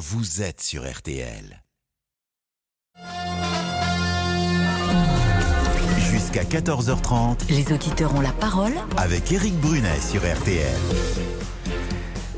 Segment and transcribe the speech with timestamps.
[0.00, 1.62] vous êtes sur RTL.
[5.98, 8.72] Jusqu'à 14h30 Les auditeurs ont la parole.
[8.96, 10.78] avec Eric Brunet sur RTL.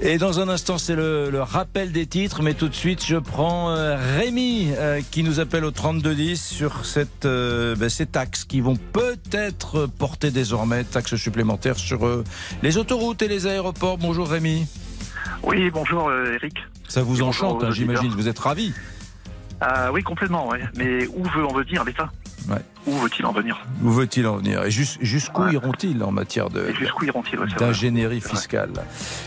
[0.04, 3.17] Et dans un instant, c'est le, le rappel des titres, mais tout de suite, je
[3.17, 8.42] prends euh, Rémi euh, qui nous appelle au 3210 sur cette, euh, ben, ces taxes
[8.42, 12.24] qui vont peut-être porter désormais taxes supplémentaires sur euh,
[12.65, 13.99] les autoroutes et les aéroports.
[13.99, 14.67] Bonjour Rémi.
[15.43, 16.55] Oui, bonjour euh, Eric.
[16.88, 18.06] Ça vous Bonjour enchante, hein, j'imagine.
[18.06, 18.16] auditeurs.
[18.16, 18.73] Vous êtes ravi.
[19.61, 20.61] Ah oui, complètement, ouais.
[20.77, 22.11] Mais où veut en venir l'État?
[22.49, 22.57] Ouais.
[22.85, 23.65] Où veut-il en venir?
[23.85, 24.65] Où veut-il en venir?
[24.65, 25.53] Et jus- jusqu'où Ouais.
[25.53, 28.71] iront-ils en matière de, ouais, d'ingénierie fiscale?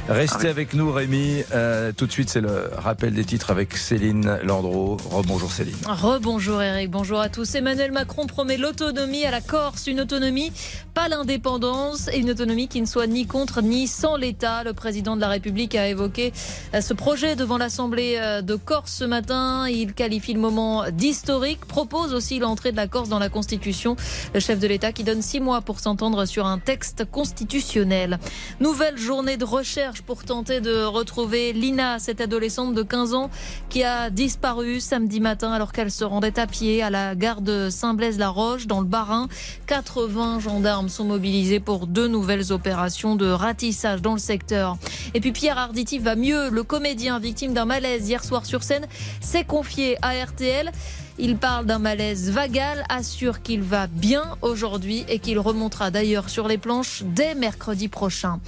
[0.09, 1.41] Restez Ah avec nous, Rémi.
[1.53, 4.97] Euh, tout de suite, c'est le rappel des titres avec Céline Landreau.
[5.09, 5.75] Rebonjour Céline.
[5.87, 7.55] Rebonjour Eric, bonjour à tous.
[7.55, 10.51] Emmanuel Macron promet l'autonomie à la Corse, une autonomie,
[10.93, 14.65] pas l'indépendance, et une autonomie qui ne soit ni contre ni sans l'État.
[14.65, 16.33] Le président de la République a évoqué
[16.73, 19.65] euh, ce projet devant l'Assemblée euh, de Corse ce matin.
[19.69, 23.44] Il qualifie le moment d'historique, propose aussi l'entrée de la Corse dans la Constitution.
[24.33, 28.19] Le chef de l'État qui donne six mois pour s'entendre sur un texte constitutionnel.
[28.59, 33.29] Nouvelle journée de recherche pour tenter de retrouver Lina, cette adolescente de 15 ans
[33.69, 37.69] qui a disparu samedi matin alors qu'elle se rendait à pied à la gare de
[37.69, 39.27] Saint-Blaise-la-Roche dans le Bas-Rhin.
[39.67, 44.77] 80 gendarmes sont mobilisés pour deux nouvelles opérations de ratissage dans le secteur.
[45.13, 46.49] Et puis Pierre Arditi va mieux.
[46.49, 48.87] Le comédien victime d'un malaise hier soir sur scène
[49.21, 50.71] s'est confié à RTL.
[51.17, 56.49] Il parle d'un malaise vagal, assure qu'il va bien aujourd'hui et qu'il remontera d'ailleurs sur
[56.49, 58.41] les planches dès mercredi prochain.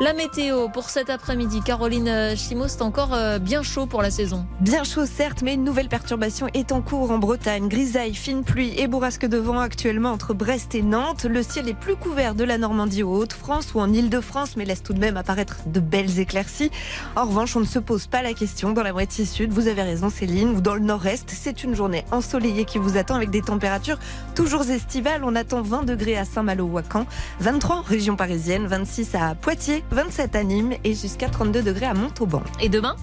[0.00, 4.46] La météo pour cet après-midi, Caroline Chimo, c'est encore euh, bien chaud pour la saison.
[4.60, 7.68] Bien chaud certes, mais une nouvelle perturbation est en cours en Bretagne.
[7.68, 11.24] Grisaille, fine pluie et bourrasque de vent actuellement entre Brest et Nantes.
[11.24, 14.82] Le ciel est plus couvert de la Normandie aux Hauts-de-France ou en Île-de-France, mais laisse
[14.82, 16.70] tout de même apparaître de belles éclaircies.
[17.16, 19.52] En revanche, on ne se pose pas la question dans la moitié sud.
[19.52, 23.14] Vous avez raison Céline, ou dans le nord-est, c'est une journée ensoleillée qui vous attend
[23.14, 23.98] avec des températures
[24.34, 25.22] toujours estivales.
[25.24, 27.06] On attend 20 degrés à Saint-Malo-Ouacan,
[27.40, 31.94] 23 en région parisienne, 26 à Poitiers, 27 à Nîmes et jusqu'à 32 degrés à
[31.94, 32.42] Montauban.
[32.60, 32.96] Et demain?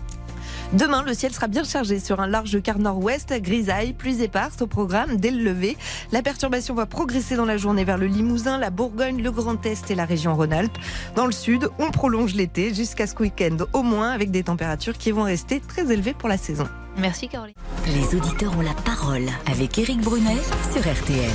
[0.74, 4.68] Demain, le ciel sera bien chargé sur un large quart nord-ouest, grisaille, pluie éparse au
[4.68, 5.76] programme dès le lever.
[6.14, 9.92] La perturbation va progresser dans la journée vers le Limousin, la Bourgogne, le Grand Est
[9.92, 10.78] et la région Rhône-Alpes.
[11.18, 15.12] Dans le sud, on prolonge l'été jusqu'à ce week-end au moins avec des températures qui
[15.12, 16.68] vont rester très élevées pour la saison.
[16.98, 17.56] Merci Caroline.
[17.88, 20.38] Les auditeurs ont la parole avec Eric Brunet
[20.72, 21.32] sur RTL.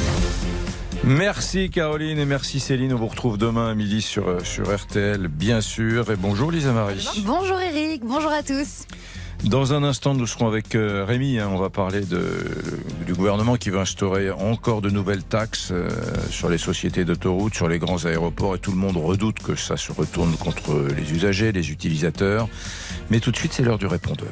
[1.05, 2.93] Merci Caroline et merci Céline.
[2.93, 6.11] On vous retrouve demain à midi sur, euh, sur RTL, bien sûr.
[6.11, 7.07] Et bonjour Lisa Marie.
[7.25, 8.87] Bonjour Eric, bonjour à tous.
[9.45, 11.39] Dans un instant, nous serons avec euh, Rémi.
[11.39, 11.49] hein.
[11.53, 15.89] on va parler du gouvernement qui veut instaurer encore de nouvelles taxes euh,
[16.31, 18.57] sur les sociétés d'autoroutes, sur les grands aéroports.
[18.57, 22.49] Et tout le monde redoute que ça se retourne contre les usagers, les utilisateurs.
[23.11, 24.27] Mais tout de suite, c'est l'heure du répondeur.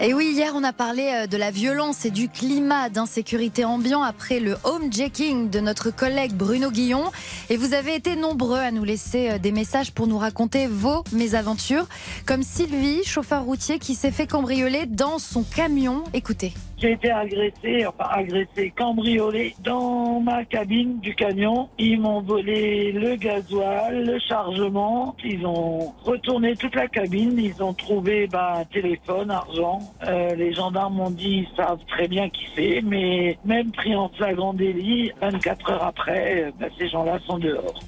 [0.00, 4.02] Et oui, hier on a parlé euh, de la violence et du climat d'insécurité ambiant
[4.02, 7.10] après le homejacking de notre collègue Bruno Guillon.
[7.50, 11.86] Et vous avez été nombreux à nous laisser des messages pour nous raconter vos mésaventures.
[12.26, 14.28] Comme Sylvie, chauffeur routier qui s'est fait
[14.88, 16.02] dans son camion.
[16.12, 16.52] Écoutez.
[16.78, 21.68] J'ai été agressé, enfin agressé, cambriolé dans ma cabine du camion.
[21.78, 25.14] Ils m'ont volé le gasoil, le chargement.
[25.24, 27.38] Ils ont retourné toute la cabine.
[27.38, 29.78] Ils ont trouvé bah, un téléphone, argent.
[30.08, 34.08] Euh, les gendarmes m'ont dit ils savent très bien qui c'est, mais même pris en
[34.08, 37.80] flagrant délit, 24 heures après, euh, bah, ces gens-là sont dehors.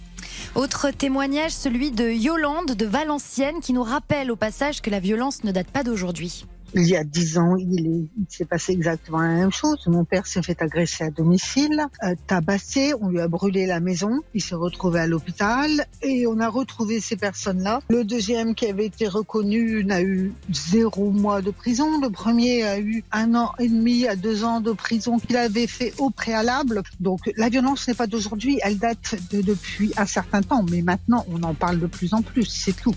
[0.55, 5.43] Autre témoignage, celui de Yolande de Valenciennes qui nous rappelle au passage que la violence
[5.43, 6.47] ne date pas d'aujourd'hui.
[6.77, 9.79] Il y a dix ans, il est- il s'est passé exactement la même chose.
[9.87, 14.21] Mon père s'est fait agresser à domicile, euh, tabassé, on lui a brûlé la maison,
[14.35, 15.71] il s'est retrouvé à l'hôpital
[16.03, 17.81] et on a retrouvé ces personnes-là.
[17.89, 22.01] Le deuxième qui avait été reconnu n'a eu zéro mois de prison.
[22.01, 25.69] Le premier a eu un an et demi à deux ans de prison qu'il avait
[25.69, 26.83] fait au préalable.
[26.99, 31.25] Donc la violence n'est pas d'aujourd'hui, elle date de depuis un certain temps, mais maintenant
[31.31, 32.95] on en parle de plus en plus, c'est tout.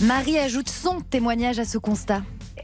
[0.00, 2.22] Marie ajoute son témoignage à ce constat.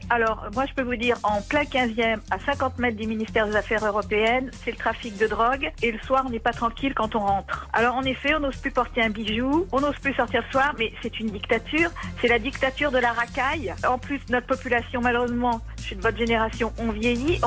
[0.09, 3.55] Alors, moi, je peux vous dire, en plein 15e, à 50 mètres du ministère des
[3.55, 5.71] Affaires européennes, c'est le trafic de drogue.
[5.81, 7.67] Et le soir, on n'est pas tranquille quand on rentre.
[7.73, 10.73] Alors, en effet, on n'ose plus porter un bijou, on n'ose plus sortir le soir,
[10.77, 11.91] mais c'est une dictature.
[12.21, 13.73] C'est la dictature de la racaille.
[13.87, 17.39] En plus, notre population, malheureusement, je suis de votre génération, on vieillit.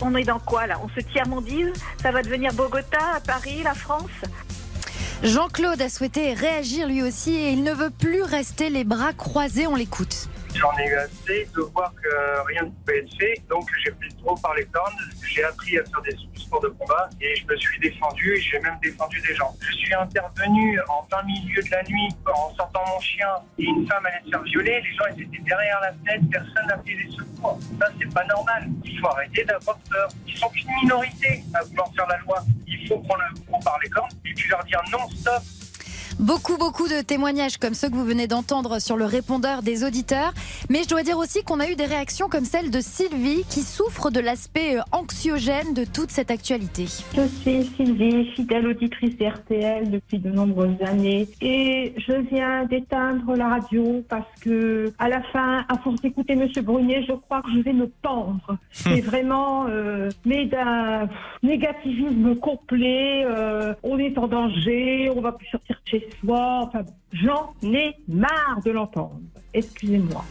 [0.00, 0.78] On, est dans quoi, là?
[0.82, 1.72] On se tiers-mondise?
[2.00, 4.10] Ça va devenir Bogota, Paris, la France?
[5.22, 9.66] Jean-Claude a souhaité réagir lui aussi et il ne veut plus rester les bras croisés.
[9.66, 10.28] On l'écoute.
[10.58, 14.08] J'en ai eu assez de voir que rien ne pouvait être fait, donc j'ai pris
[14.22, 14.94] trop par les cornes.
[15.28, 18.58] J'ai appris à faire des sports de combat et je me suis défendu et j'ai
[18.60, 19.54] même défendu des gens.
[19.60, 23.86] Je suis intervenu en plein milieu de la nuit en sortant mon chien et une
[23.86, 24.80] femme allait se faire violer.
[24.80, 27.58] Les gens étaient derrière la fenêtre, personne n'a fait les secours.
[27.78, 28.68] Ça c'est pas normal.
[28.84, 30.08] Il faut arrêter d'avoir peur.
[30.26, 32.42] Ils sont qu'une minorité à vouloir faire la loi.
[32.66, 35.42] Il faut prendre le gros par les cornes et puis leur dire non stop.
[36.18, 40.32] Beaucoup, beaucoup de témoignages comme ceux que vous venez d'entendre sur le répondeur des auditeurs.
[40.70, 43.60] Mais je dois dire aussi qu'on a eu des réactions comme celle de Sylvie qui
[43.60, 46.86] souffre de l'aspect euh, anxiogène de toute cette actualité.
[47.14, 51.28] Je suis Sylvie, fidèle auditrice d'RTL depuis de nombreuses années.
[51.42, 56.62] Et je viens d'éteindre la radio parce que, à la fin, à force d'écouter Monsieur
[56.62, 58.56] Brunet, je crois que je vais me pendre.
[58.70, 61.10] C'est vraiment, euh, mais d'un
[61.42, 63.24] négativisme complet.
[63.26, 66.62] euh, on est en danger, on va plus sortir de chez soi.
[66.66, 69.20] Enfin, j'en ai marre de l'entendre.
[69.54, 70.24] Excusez-moi.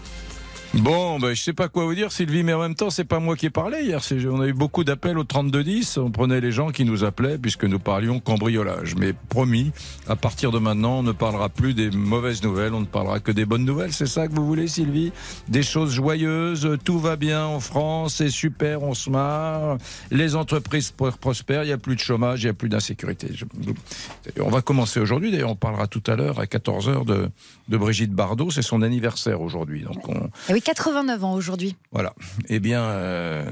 [0.81, 3.19] Bon, ben, je sais pas quoi vous dire, Sylvie, mais en même temps, c'est pas
[3.19, 4.01] moi qui ai parlé hier.
[4.29, 5.97] On a eu beaucoup d'appels au 3210.
[5.97, 8.95] On prenait les gens qui nous appelaient puisque nous parlions cambriolage.
[8.95, 9.71] Mais promis,
[10.07, 12.73] à partir de maintenant, on ne parlera plus des mauvaises nouvelles.
[12.73, 13.93] On ne parlera que des bonnes nouvelles.
[13.93, 15.13] C'est ça que vous voulez, Sylvie?
[15.47, 16.69] Des choses joyeuses?
[16.83, 18.15] Tout va bien en France?
[18.15, 18.83] C'est super.
[18.83, 19.77] On se marre?
[20.11, 21.63] Les entreprises pro- prospèrent?
[21.63, 22.41] Il n'y a plus de chômage.
[22.43, 23.29] Il n'y a plus d'insécurité.
[24.41, 25.31] On va commencer aujourd'hui.
[25.31, 27.29] D'ailleurs, on parlera tout à l'heure à 14h de,
[27.69, 28.51] de Brigitte Bardot.
[28.51, 29.81] C'est son anniversaire aujourd'hui.
[29.83, 31.75] Donc, on, Eh 89 ans aujourd'hui.
[31.91, 32.13] voilà.
[32.49, 33.45] Eh bien, euh,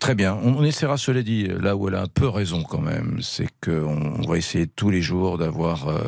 [0.00, 0.34] très bien.
[0.42, 3.48] On, on essaiera, cela dit, là où elle a un peu raison quand même, c'est
[3.62, 5.98] qu'on on va essayer tous les jours d'avoir, euh,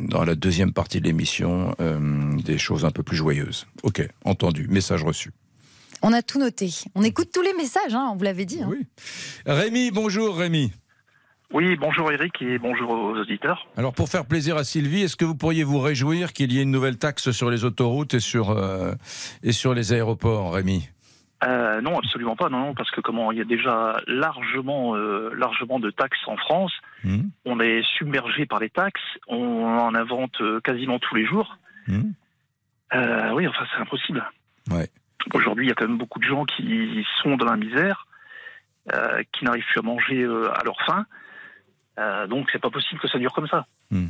[0.00, 1.98] dans la deuxième partie de l'émission, euh,
[2.42, 3.66] des choses un peu plus joyeuses.
[3.82, 4.66] Ok, entendu.
[4.68, 5.32] Message reçu.
[6.02, 6.70] On a tout noté.
[6.94, 8.60] On écoute tous les messages, hein, on vous l'avait dit.
[8.62, 8.70] hein.
[9.46, 10.70] Rémi, bonjour Rémi.
[11.52, 13.66] Oui, bonjour Eric et bonjour aux auditeurs.
[13.76, 16.62] Alors pour faire plaisir à Sylvie, est-ce que vous pourriez vous réjouir qu'il y ait
[16.62, 18.94] une nouvelle taxe sur les autoroutes et sur, euh,
[19.42, 20.88] et sur les aéroports, Rémi?
[21.44, 25.32] Euh, non, absolument pas, non, non, parce que comment il y a déjà largement, euh,
[25.36, 26.72] largement de taxes en France.
[27.04, 27.28] Hmm.
[27.44, 31.58] On est submergé par les taxes, on en invente quasiment tous les jours.
[31.86, 32.12] Hmm.
[33.32, 34.24] Oui, enfin c'est impossible.
[34.70, 34.88] Ouais.
[35.34, 38.06] Aujourd'hui, il y a quand même beaucoup de gens qui sont dans la misère,
[39.32, 41.04] qui n'arrivent plus à manger à leur faim.
[41.98, 43.66] Euh, donc c'est pas possible que ça dure comme ça.
[43.90, 44.08] Hmm.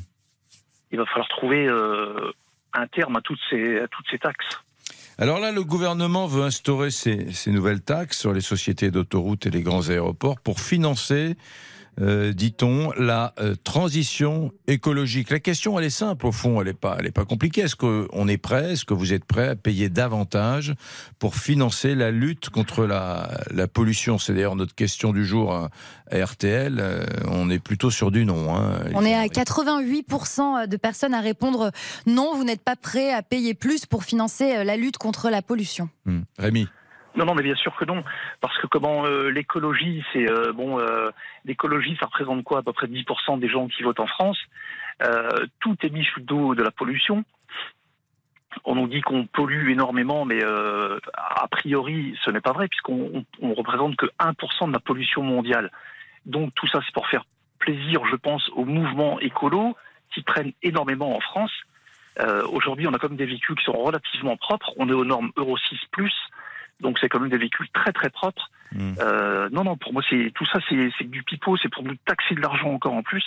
[0.91, 2.33] Il va falloir trouver euh,
[2.73, 4.61] un terme à toutes ces, à toutes ces taxes.
[5.19, 9.51] Alors là, le gouvernement veut instaurer ces, ces nouvelles taxes sur les sociétés d'autoroutes et
[9.51, 11.37] les grands aéroports pour financer,
[12.01, 15.31] euh, dit-on, la euh, transition écologique.
[15.31, 17.63] La question, elle est simple au fond, elle n'est pas, elle est pas compliquée.
[17.63, 20.75] Est-ce qu'on est prêt, est-ce que vous êtes prêt à payer davantage
[21.19, 24.19] pour financer la lutte contre la, la pollution?
[24.19, 25.71] C'est d'ailleurs notre question du jour à,
[26.11, 26.79] à RTL.
[26.81, 28.55] Euh, on est plutôt sur du non.
[28.55, 28.81] hein.
[28.95, 31.71] On est à 88% de personnes à répondre
[32.07, 35.89] non, vous n'êtes pas prêt à payer plus pour financer la lutte contre la pollution.
[36.07, 36.23] Hmm.
[36.39, 36.67] Rémi?
[37.17, 38.03] Non, non, mais bien sûr que non,
[38.41, 41.11] parce que comment euh, l'écologie, c'est euh, bon, euh,
[41.45, 42.59] l'écologie, ça représente quoi?
[42.59, 44.39] À peu près 10% des gens qui votent en France.
[45.03, 47.25] Euh, tout est mis sous le dos de la pollution.
[48.65, 53.25] On nous dit qu'on pollue énormément, mais euh, a priori, ce n'est pas vrai, puisqu'on
[53.41, 55.71] on, on représente que 1% de la pollution mondiale.
[56.27, 57.25] Donc tout ça, c'est pour faire
[57.59, 59.77] plaisir, je pense, aux mouvements écolos
[60.13, 61.53] qui prennent énormément en France.
[62.21, 64.73] Euh, Aujourd'hui, on a même des véhicules qui sont relativement propres.
[64.77, 66.11] On est aux normes Euro 6+,
[66.81, 68.51] donc c'est quand même des véhicules très très propres.
[68.77, 71.95] Euh, non, non, pour moi, c'est tout ça, c'est c'est du pipeau, c'est pour nous
[72.07, 73.25] taxer de l'argent encore en plus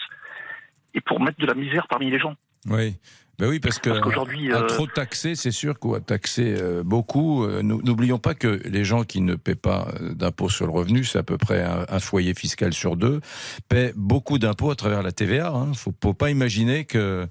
[0.94, 2.36] et pour mettre de la misère parmi les gens.
[2.66, 2.96] Oui.
[3.40, 6.56] Ben oui, parce que Parce qu'aujourd'hui, à euh, trop taxer, c'est sûr qu'on va taxer
[6.60, 7.44] euh, beaucoup.
[7.46, 11.04] Euh, nous- N'oublions pas que les gens qui ne paient pas d'impôts sur le revenu,
[11.04, 13.22] c'est à peu près un, un foyer fiscal sur deux,
[13.70, 15.54] paient beaucoup d'impôts à travers la TVA.
[15.66, 17.28] Il ne faut, faut pas imaginer que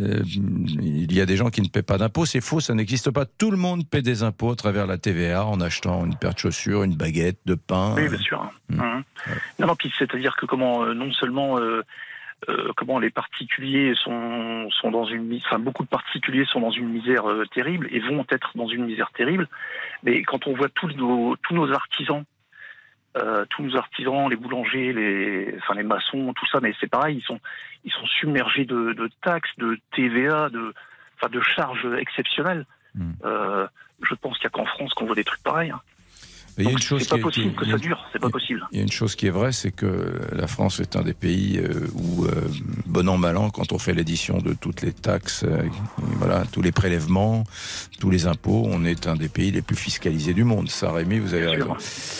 [0.00, 2.26] euh, il y a des gens qui ne paient pas d'impôts.
[2.26, 3.24] C'est faux, ça n'existe pas.
[3.24, 6.38] Tout le monde paie des impôts à travers la TVA en achetant une paire de
[6.40, 7.94] chaussures, une baguette, de pain.
[7.96, 8.42] Oui, bien sûr.
[8.42, 8.50] hein.
[8.70, 9.04] Mhm.
[9.60, 11.82] Non, non, puis c'est-à-dire que comment, euh, non seulement euh,
[12.48, 16.70] euh, comment les particuliers sont, sont dans une misère, enfin beaucoup de particuliers sont dans
[16.70, 19.48] une misère euh, terrible et vont être dans une misère terrible,
[20.02, 22.24] mais quand on voit tous nos, tous nos artisans,
[23.16, 27.18] euh, tous nos artisans, les boulangers, les, enfin les maçons, tout ça, mais c'est pareil,
[27.18, 27.40] ils sont,
[27.84, 30.74] ils sont submergés de, de taxes, de TVA, de,
[31.16, 32.66] enfin de charges exceptionnelles.
[33.24, 33.66] Euh,
[34.02, 35.70] je pense qu'il n'y a qu'en France qu'on voit des trucs pareils.
[35.70, 35.80] hein.
[36.58, 38.30] Il y a une chose pas qui est- possible qui- que ça dure, c'est pas
[38.30, 38.66] possible.
[38.70, 41.14] Il y a une chose qui est vraie, c'est que la France est un des
[41.14, 42.30] pays euh, où, euh,
[42.86, 45.62] bon an, mal an, quand on fait l'édition de toutes les taxes, euh,
[46.18, 47.44] voilà, tous les prélèvements,
[47.98, 50.68] tous les impôts, on est un des pays les plus fiscalisés du monde.
[50.68, 51.74] Ça, Rémi, vous avez raison.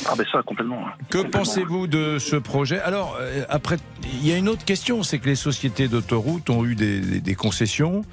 [0.07, 0.85] Ah ben ça, complètement.
[1.11, 2.81] Que pensez-vous de ce projet?
[2.81, 3.17] Alors,
[3.49, 3.77] après,
[4.21, 7.21] il y a une autre question, c'est que les sociétés d'autoroutes ont eu des, des-
[7.21, 8.05] des concessions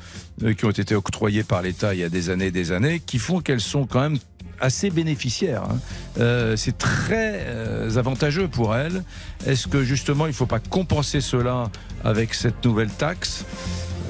[0.58, 3.20] qui ont été octroyées par l'État il y a des années et des années, qui
[3.20, 4.18] font qu'elles sont quand même
[4.60, 5.64] assez bénéficiaires.
[5.64, 5.80] hein.
[6.20, 9.04] Euh, c'est très euh, avantageux pour elles.
[9.46, 11.70] Est-ce que justement, il ne faut pas compenser cela
[12.04, 13.46] avec cette nouvelle taxe?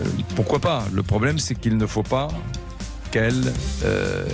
[0.01, 0.05] Euh,
[0.36, 0.83] Pourquoi pas?
[0.93, 2.29] Le problème, c'est qu'il ne faut pas
[3.12, 3.51] qu'elles
[3.83, 4.25] euh,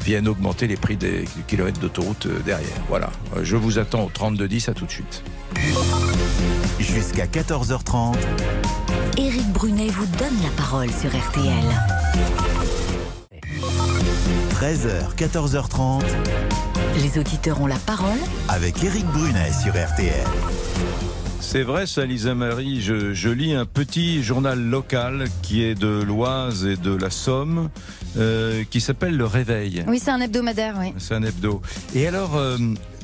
[0.00, 2.68] viennent augmenter les prix des, du kilomètre d'autoroute derrière.
[2.88, 3.10] Voilà.
[3.42, 5.22] Je vous attends au 3210, à tout de suite.
[6.80, 8.16] Jusqu'à 14h30,
[9.18, 12.51] Éric Brunet vous donne la parole sur RTL.
[14.54, 16.02] 13h, 14h30,
[17.02, 20.26] Les auditeurs ont la parole avec Éric Brunet sur RTL.
[21.40, 22.80] C'est vrai, ça, Lisa Marie.
[22.80, 27.68] Je, je lis un petit journal local qui est de l'Oise et de la Somme,
[28.16, 29.84] euh, qui s'appelle Le Réveil.
[29.88, 30.94] Oui, c'est un hebdomadaire, oui.
[30.98, 31.60] C'est un hebdo.
[31.94, 32.56] Et alors, euh,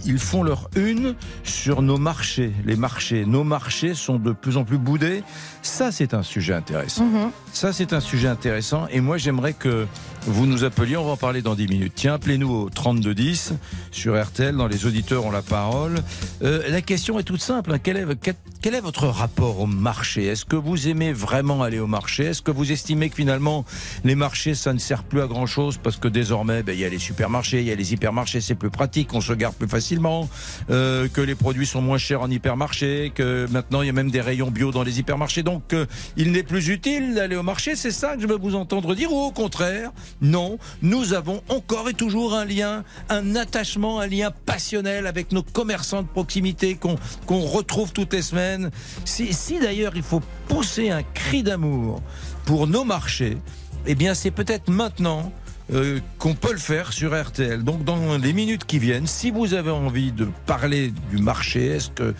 [0.06, 2.52] ils font leur une sur nos marchés.
[2.64, 3.24] Les marchés.
[3.26, 5.22] Nos marchés sont de plus en plus boudés.
[5.68, 7.04] Ça, c'est un sujet intéressant.
[7.04, 7.30] Mhm.
[7.52, 8.86] Ça, c'est un sujet intéressant.
[8.90, 9.86] Et moi, j'aimerais que
[10.26, 10.96] vous nous appeliez.
[10.96, 11.92] On va en parler dans 10 minutes.
[11.94, 13.52] Tiens, appelez-nous au 3210
[13.90, 14.56] sur RTL.
[14.56, 15.96] Dans les auditeurs ont la parole.
[16.42, 17.72] Euh, la question est toute simple.
[17.72, 17.78] hein.
[17.82, 20.24] Quel, est, quel- quel est votre rapport au marché?
[20.26, 22.24] Est-ce que vous aimez vraiment aller au marché?
[22.24, 23.64] Est-ce que vous estimez que finalement,
[24.04, 26.88] les marchés, ça ne sert plus à grand-chose parce que désormais, ben, il y a
[26.88, 30.28] les supermarchés, il y a les hypermarchés, c'est plus pratique, on se garde plus facilement,
[30.70, 34.10] euh, que les produits sont moins chers en hypermarché, que maintenant, il y a même
[34.10, 35.42] des rayons bio dans les hypermarchés.
[35.42, 35.86] Donc, euh,
[36.16, 37.76] il n'est plus utile d'aller au marché.
[37.76, 39.12] C'est ça que je veux vous entendre dire.
[39.12, 44.30] Ou au contraire, non, nous avons encore et toujours un lien, un attachement, un lien
[44.46, 48.70] passionnel avec nos commerçants de proximité qu'on retrouve toutes les semaines.
[49.04, 52.02] Si, si d'ailleurs il faut pousser un cri d'amour
[52.44, 53.38] pour nos marchés,
[53.86, 55.32] eh bien c'est peut-être maintenant
[55.70, 57.62] euh, qu'on peut le faire sur RTL.
[57.62, 61.90] Donc dans les minutes qui viennent, si vous avez envie de parler du marché, est-ce
[61.90, 62.14] que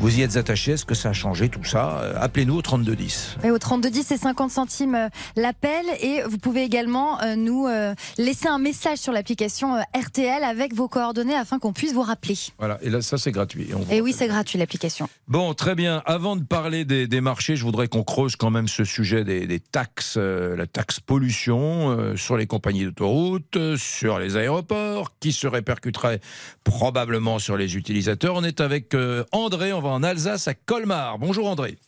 [0.00, 1.98] vous y êtes attaché, est-ce que ça a changé tout ça?
[2.00, 3.36] Euh, Appelez-nous au 3210.
[3.44, 5.84] Et au 3210, c'est 50 centimes euh, l'appel.
[6.00, 7.66] Et vous pouvez également euh, nous
[8.18, 12.36] laisser un message sur l'application RTL avec vos coordonnées afin qu'on puisse vous rappeler.
[12.58, 13.68] Voilà, et là ça c'est gratuit.
[13.74, 15.08] On Et oui, c'est gratuit l'application.
[15.28, 16.02] Bon, très bien.
[16.06, 19.46] Avant de parler des, des marchés, je voudrais qu'on creuse quand même ce sujet des,
[19.46, 25.12] des taxes, euh, la taxe pollution euh, sur les compagnies d'autoroute, euh, sur les aéroports,
[25.20, 26.20] qui se répercuterait
[26.64, 28.34] probablement sur les utilisateurs.
[28.36, 31.18] On est avec euh, André, on va en Alsace, à Colmar.
[31.18, 31.78] Bonjour André.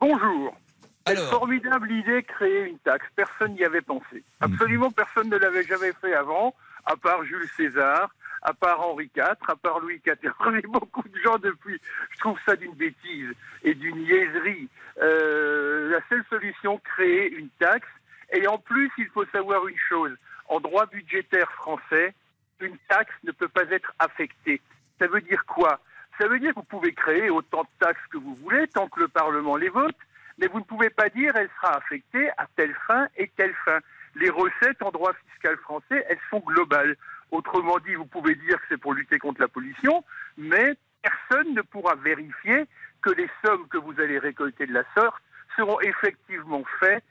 [0.00, 0.56] Bonjour.
[1.04, 1.30] Quelle Alors.
[1.30, 3.06] formidable idée créer une taxe.
[3.14, 4.24] Personne n'y avait pensé.
[4.40, 8.10] Absolument personne ne l'avait jamais fait avant, à part Jules César,
[8.42, 11.80] à part Henri IV, à part Louis XIV et beaucoup de gens depuis.
[12.10, 14.68] Je trouve ça d'une bêtise et d'une niaiserie.
[15.00, 17.88] Euh, la seule solution, créer une taxe.
[18.32, 20.12] Et en plus, il faut savoir une chose.
[20.48, 22.14] En droit budgétaire français,
[22.60, 24.60] une taxe ne peut pas être affectée.
[24.98, 25.78] Ça veut dire quoi?
[26.18, 29.00] Ça veut dire que vous pouvez créer autant de taxes que vous voulez tant que
[29.00, 29.96] le Parlement les vote,
[30.38, 33.78] mais vous ne pouvez pas dire elle sera affectée à telle fin et telle fin.
[34.14, 36.96] Les recettes en droit fiscal français, elles sont globales.
[37.30, 40.04] Autrement dit, vous pouvez dire que c'est pour lutter contre la pollution,
[40.38, 42.64] mais personne ne pourra vérifier
[43.02, 45.22] que les sommes que vous allez récolter de la sorte
[45.56, 47.04] seront effectivement faites,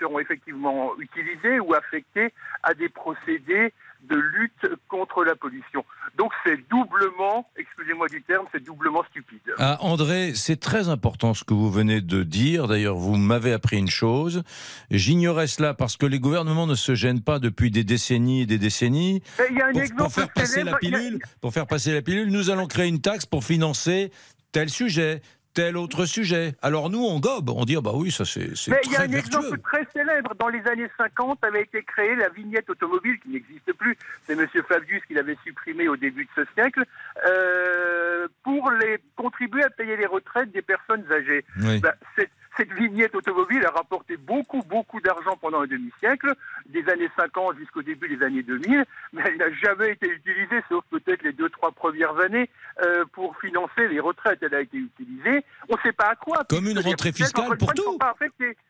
[0.00, 3.72] seront effectivement utilisées ou affectées à des procédés
[4.08, 5.84] de lutte contre la pollution.
[6.16, 9.40] Donc c'est doublement, excusez-moi du terme, c'est doublement stupide.
[9.58, 12.68] Ah, André, c'est très important ce que vous venez de dire.
[12.68, 14.42] D'ailleurs, vous m'avez appris une chose.
[14.90, 18.58] J'ignorais cela parce que les gouvernements ne se gênent pas depuis des décennies et des
[18.58, 19.22] décennies.
[19.38, 22.02] Y a un pour, exemple pour faire passer la a- pilule, pour faire passer la
[22.02, 24.12] pilule, nous allons créer une taxe pour financer
[24.52, 25.20] tel sujet,
[25.56, 26.52] tel autre sujet.
[26.60, 28.98] Alors nous, on gobe, on dit ah bah oui, ça c'est Mais il y a
[28.98, 29.38] très un vertueux.
[29.38, 30.34] exemple très célèbre.
[30.38, 33.96] Dans les années 50 avait été créée la vignette automobile qui n'existe plus.
[34.26, 34.46] C'est M.
[34.68, 36.84] Fabius qui l'avait supprimée au début de ce siècle
[37.26, 41.44] euh, pour les contribuer à payer les retraites des personnes âgées.
[41.62, 41.80] Oui.
[42.16, 46.34] Cette, cette vignette automobile a rapporté beaucoup, beaucoup d'argent pendant un demi-siècle,
[46.66, 50.84] des années 50 jusqu'au début des années 2000, mais elle n'a jamais été utilisée, sauf
[50.90, 52.48] peut-être les deux, trois premières années,
[52.82, 54.38] euh, pour financer les retraites.
[54.42, 56.44] Elle a été utilisée, on ne sait pas à quoi.
[56.48, 57.98] Comme une rentrée fiscale pour tout.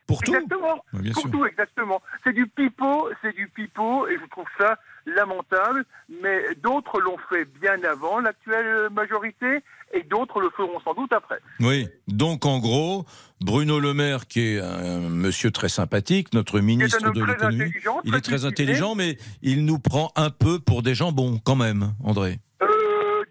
[0.07, 0.85] Pour tout Exactement.
[0.91, 1.31] Pour sûr.
[1.31, 2.03] tout, exactement.
[2.25, 5.85] C'est du pipeau, c'est du pipeau, et je trouve ça lamentable.
[6.23, 9.63] Mais d'autres l'ont fait bien avant l'actuelle majorité,
[9.93, 11.39] et d'autres le feront sans doute après.
[11.61, 13.05] Oui, donc en gros,
[13.41, 17.73] Bruno Le Maire, qui est un monsieur très sympathique, notre ministre de l'économie,
[18.05, 21.95] il est très intelligent, mais il nous prend un peu pour des jambons quand même,
[22.03, 22.39] André.
[22.63, 22.67] Euh,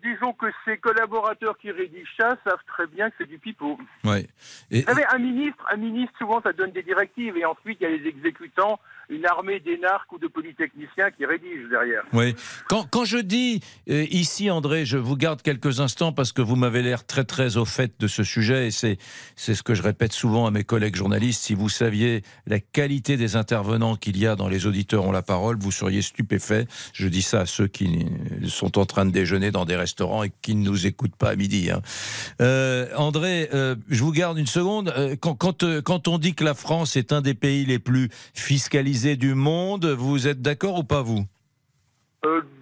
[0.03, 3.77] disons que ces collaborateurs qui rédigent ça savent très bien que c'est du pipeau.
[4.03, 4.27] Ouais.
[4.71, 7.83] Et, Vous savez, un ministre, un ministre, souvent, ça donne des directives, et ensuite, il
[7.83, 12.03] y a les exécutants, une armée d'énarques ou de polytechniciens qui rédigent derrière.
[12.13, 12.35] Oui.
[12.67, 16.55] Quand, quand je dis euh, ici, André, je vous garde quelques instants parce que vous
[16.55, 18.97] m'avez l'air très très au fait de ce sujet et c'est
[19.35, 21.43] c'est ce que je répète souvent à mes collègues journalistes.
[21.43, 25.21] Si vous saviez la qualité des intervenants qu'il y a dans les auditeurs ont la
[25.21, 26.67] parole, vous seriez stupéfait.
[26.93, 28.05] Je dis ça à ceux qui
[28.47, 31.35] sont en train de déjeuner dans des restaurants et qui ne nous écoutent pas à
[31.35, 31.71] midi.
[31.71, 31.81] hein.
[32.41, 34.93] Euh, André, euh, je vous garde une seconde.
[34.97, 38.09] Euh, Quand, quand, quand on dit que la France est un des pays les plus
[38.33, 41.25] fiscalisés du monde, vous êtes d'accord ou pas vous?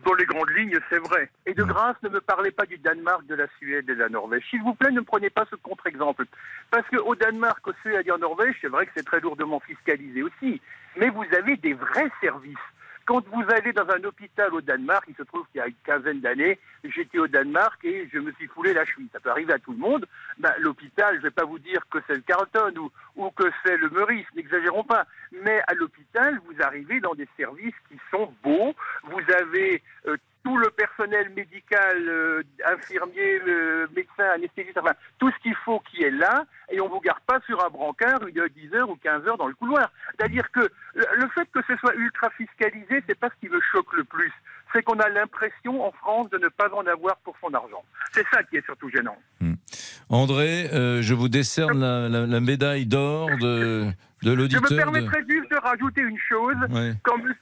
[0.05, 1.29] Dans les grandes lignes, c'est vrai.
[1.45, 4.09] Et de grâce, ne me parlez pas du Danemark, de la Suède et de la
[4.09, 4.43] Norvège.
[4.49, 6.25] S'il vous plaît, ne me prenez pas ce contre-exemple.
[6.69, 10.21] Parce qu'au Danemark, au Suède et en Norvège, c'est vrai que c'est très lourdement fiscalisé
[10.21, 10.59] aussi.
[10.99, 12.57] Mais vous avez des vrais services.
[13.05, 15.73] Quand vous allez dans un hôpital au Danemark, il se trouve qu'il y a une
[15.83, 19.09] quinzaine d'années, j'étais au Danemark et je me suis foulé la cheville.
[19.11, 20.05] Ça peut arriver à tout le monde.
[20.37, 23.75] Ben, L'hôpital, je ne vais pas vous dire que c'est le Carlton ou, que c'est
[23.75, 25.05] le Meurice, n'exagérons pas.
[25.43, 28.73] Mais à l'hôpital, vous arrivez dans des services qui sont beaux.
[29.03, 35.41] Vous avez euh, tout le personnel médical, euh, infirmier, euh, médecin, anesthésiste, enfin, tout ce
[35.41, 38.47] qu'il faut qui est là, et on ne vous garde pas sur un brancard une
[38.55, 39.91] 10 heures ou 15 heures dans le couloir.
[40.17, 40.59] C'est-à-dire que
[40.95, 44.33] le fait que ce soit ultra fiscalisé, c'est pas ce qui me choque le plus.
[44.73, 47.83] C'est qu'on a l'impression en France de ne pas en avoir pour son argent.
[48.11, 49.17] C'est ça qui est surtout gênant.
[50.09, 53.91] André, euh, je vous décerne la, la- la médaille d'or de, de
[54.23, 54.61] Je me l'auditeur.
[54.69, 56.55] de- permettrais juste de rajouter une chose.
[56.69, 56.93] Ouais.
[57.03, 57.33] Quand M.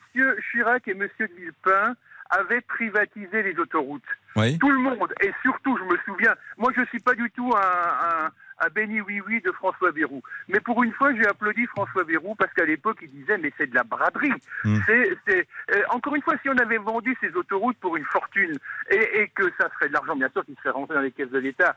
[0.51, 1.08] Chirac et M.
[1.20, 1.96] Villepin
[2.32, 4.04] avaient privatisé les autoroutes,
[4.36, 4.58] Oui.
[4.58, 7.52] tout le monde, et surtout, je me souviens, moi je ne suis pas du tout
[7.56, 10.22] un, un, béni oui-oui de François Bayrou.
[10.48, 13.68] Mais pour une fois, j'ai applaudi François Bayrou parce qu'à l'époque, il disait mais c'est
[13.68, 14.32] de la braderie.
[14.64, 14.78] Mm.
[14.86, 18.56] C'est, euh, encore une fois, si on avait vendu ces autoroutes pour une fortune
[18.92, 21.32] et, et que ça serait de l'argent, bien sûr, qui serait rentré dans les caisses
[21.32, 21.76] de l'État,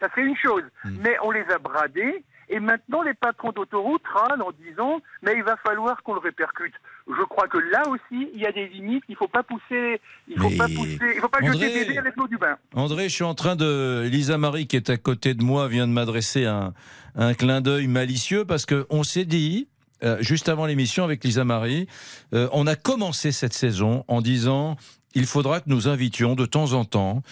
[0.00, 0.64] ça serait une chose.
[0.84, 2.24] Mais on les a bradés.
[2.50, 6.74] Et maintenant, les patrons d'autoroutes râlent en disant mais il va falloir qu'on le répercute.
[7.06, 9.04] Je crois que là aussi, il y a des limites.
[9.08, 11.84] Il ne faut pas pousser, il faut Mais- pas pousser, il faut pas André- jeter
[11.84, 12.56] bébé avec l'eau du bain.
[12.74, 14.08] André, je suis en train de.
[14.10, 16.72] Lisa Marie, qui est à côté de moi, vient de m'adresser un,
[17.14, 19.68] un clin d'œil malicieux parce qu'on s'est dit.
[20.02, 21.86] euh, juste avant l'émission avec Lisa Marie,
[22.34, 24.76] euh, on a commencé cette saison en disant
[25.14, 27.22] il faudra que nous invitions de temps en temps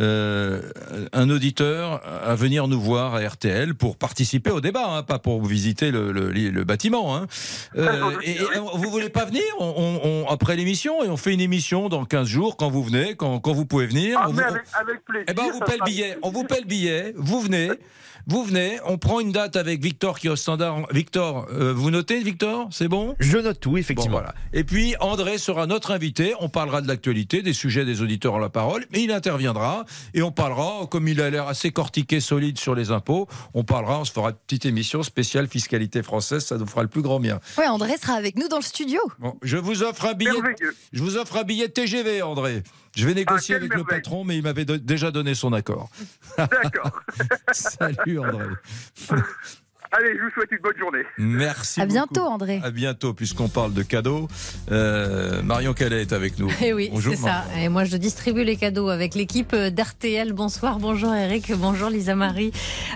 [0.00, 0.62] euh,
[1.12, 5.44] un auditeur à venir nous voir à RTL pour participer au débat, hein, pas pour
[5.44, 7.16] visiter le, le- le bâtiment.
[7.16, 7.26] Hein.
[7.76, 8.38] Euh, et, et
[8.74, 9.42] vous voulez pas venir?
[9.58, 12.82] On, on- on- après l'émission et on fait une émission dans 15 jours quand vous
[12.82, 14.18] venez, quand, quand vous pouvez venir.
[14.20, 15.26] Ah, On mais vous- avec, avec plaisir.
[15.28, 16.18] eh ben, on vous paie le billet.
[16.22, 17.12] On vous paie le billet.
[17.16, 17.70] Vous venez.
[18.26, 18.78] Vous venez.
[18.86, 20.86] On prend une date avec Victor qui est au standard.
[20.92, 22.68] Victor, euh, vous notez, Victor?
[22.70, 23.16] C'est bon?
[23.18, 24.18] Je note tout, effectivement.
[24.18, 24.34] Bon, voilà.
[24.52, 26.34] Et puis, André sera notre invité.
[26.40, 28.84] On parlera de l'actualité, des sujets des auditeurs à la parole.
[28.92, 29.84] Mais il interviendra.
[30.14, 34.00] Et on parlera, comme il a l'air assez cortiqué, solide sur les impôts, on parlera,
[34.00, 36.44] on se fera une petite émission spéciale fiscalité française.
[36.44, 37.40] Ça nous fera le plus grand bien.
[37.58, 39.00] Ouais, André sera avec nous dans le studio.
[39.18, 40.30] Bon, je vous offre un billet.
[40.92, 42.62] Je vous offre un billet TGV, André.
[42.96, 45.88] Je vais négocier Ah, avec le patron, mais il m'avait do- déjà donné son accord.
[46.36, 47.00] D'accord.
[47.52, 48.44] Salut, André.
[49.94, 51.02] Allez, je vous souhaite une bonne journée.
[51.18, 51.78] Merci.
[51.80, 51.92] À beaucoup.
[51.94, 52.60] bientôt, André.
[52.64, 54.26] À bientôt, puisqu'on parle de cadeaux.
[54.70, 56.50] Euh, Marion Calais est avec nous.
[56.62, 57.44] Eh oui, Bonjour, c'est ça.
[57.58, 60.32] Et moi, je distribue les cadeaux avec l'équipe d'RTL.
[60.32, 62.52] Bonsoir, bonjour Eric, bonjour Lisa Marie.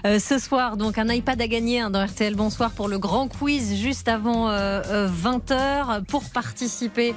[0.06, 3.28] Euh, ce soir, donc, un iPad à gagner hein, dans RTL Bonsoir pour le grand
[3.28, 6.02] quiz juste avant 20h.
[6.06, 7.14] Pour participer,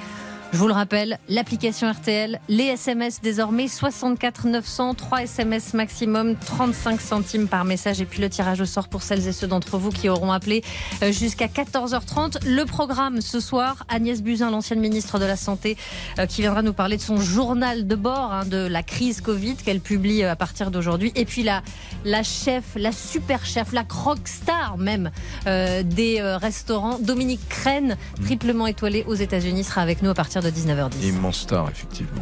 [0.51, 6.99] je vous le rappelle, l'application RTL, les SMS désormais 64 900, 3 SMS maximum, 35
[6.99, 9.91] centimes par message et puis le tirage au sort pour celles et ceux d'entre vous
[9.91, 10.63] qui auront appelé
[11.03, 12.47] euh, jusqu'à 14h30.
[12.47, 15.77] Le programme ce soir, Agnès Buzyn, l'ancienne ministre de la Santé,
[16.17, 19.55] euh, qui viendra nous parler de son journal de bord, hein, de la crise Covid
[19.55, 21.12] qu'elle publie euh, à partir d'aujourd'hui.
[21.15, 21.62] Et puis la,
[22.05, 25.12] la chef, la super chef, la croque star même
[25.45, 31.04] des restaurants, Dominique Crène, triplement étoilée aux États-Unis, sera avec nous à partir de 19h10.
[31.08, 32.21] Immense star, effectivement.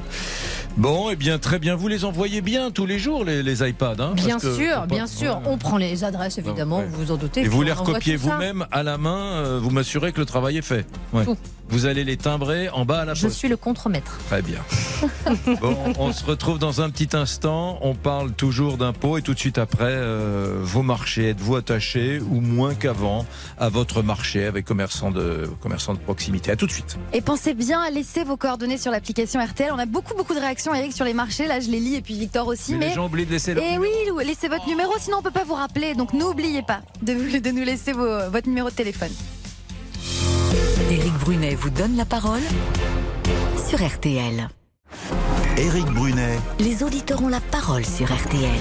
[0.77, 1.75] Bon, eh bien, très bien.
[1.75, 3.95] Vous les envoyez bien tous les jours, les, les iPads.
[3.99, 5.37] hein, parce Bien que sûr, pas- bien sûr.
[5.37, 5.43] Ouais.
[5.47, 6.87] On prend les adresses, évidemment, Ouais.
[6.91, 7.41] vous vous en doutez.
[7.41, 10.61] Et vous les recopiez vous-même à la main, euh, vous m'assurez que le travail est
[10.61, 10.85] fait.
[11.13, 11.23] Ouais.
[11.25, 11.37] Tout.
[11.69, 13.37] Vous allez les timbrer en bas à la Je poste.
[13.37, 14.17] suis le contremaître.
[14.27, 14.59] Très bien.
[15.61, 17.77] Bon, on se retrouve dans un petit instant.
[17.81, 21.29] On parle toujours d'impôts et tout de suite après, euh, vos marchés.
[21.29, 23.25] Êtes-vous attaché ou moins qu'avant
[23.59, 26.51] à votre marché avec commerçants de, commerçants de proximité?
[26.51, 26.97] À tout de suite.
[27.13, 29.71] Et pensez bien à laisser vos coordonnées sur l'application RTL.
[29.73, 31.47] On a beaucoup, beaucoup de réactions, Eric, sur les marchés.
[31.47, 32.71] Là, je les lis et puis Victor aussi.
[32.73, 33.89] Mais Mais, les gens oublient de laisser leur Et oui,
[34.25, 35.93] laissez votre numéro, sinon on peut pas vous rappeler.
[35.95, 37.13] Donc n'oubliez pas de,
[37.51, 39.11] nous laisser vos- votre numéro de téléphone.
[40.89, 42.41] Éric Brunet vous donne la parole
[43.69, 44.47] sur RTL.
[45.57, 48.51] Éric Brunet, Les auditeurs ont la parole sur RTL.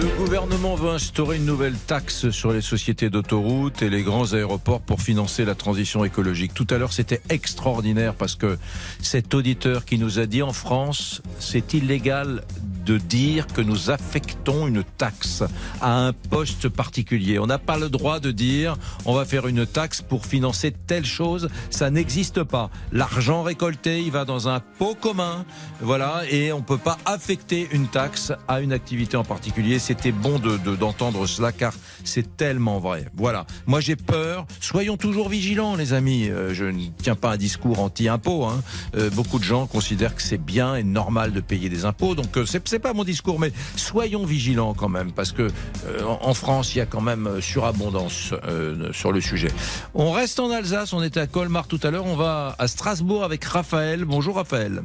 [0.00, 4.80] Le gouvernement veut instaurer une nouvelle taxe sur les sociétés d'autoroutes et les grands aéroports
[4.80, 6.54] pour financer la transition écologique.
[6.54, 8.58] Tout à l'heure, c'était extraordinaire parce que
[9.00, 12.42] cet auditeur qui nous a dit en France, c'est illégal
[12.84, 15.42] de dire que nous affectons une taxe
[15.80, 17.38] à un poste particulier.
[17.38, 21.04] On n'a pas le droit de dire on va faire une taxe pour financer telle
[21.04, 21.48] chose.
[21.70, 22.70] Ça n'existe pas.
[22.92, 25.44] L'argent récolté, il va dans un pot commun.
[25.80, 26.22] Voilà.
[26.30, 29.78] Et on peut pas affecter une taxe à une activité en particulier.
[29.78, 31.72] C'était bon de, de- d'entendre cela car
[32.04, 33.06] c'est tellement vrai.
[33.16, 33.46] Voilà.
[33.66, 34.46] Moi, j'ai peur.
[34.60, 36.28] Soyons toujours vigilants, les amis.
[36.28, 38.44] Euh, je ne tiens pas un discours anti-impôt.
[38.44, 38.62] hein.
[38.96, 42.14] Euh, beaucoup de gens considèrent que c'est bien et normal de payer des impôts.
[42.14, 46.04] Donc, euh, c'est, c'est pas mon discours, mais soyons vigilants quand même parce que euh,
[46.04, 49.48] en France, il y a quand même euh, surabondance euh, sur le sujet.
[49.92, 50.94] On reste en Alsace.
[50.94, 52.06] On était à Colmar tout à l'heure.
[52.06, 54.06] On va à Strasbourg avec Raphaël.
[54.06, 54.82] Bonjour, Raphaël.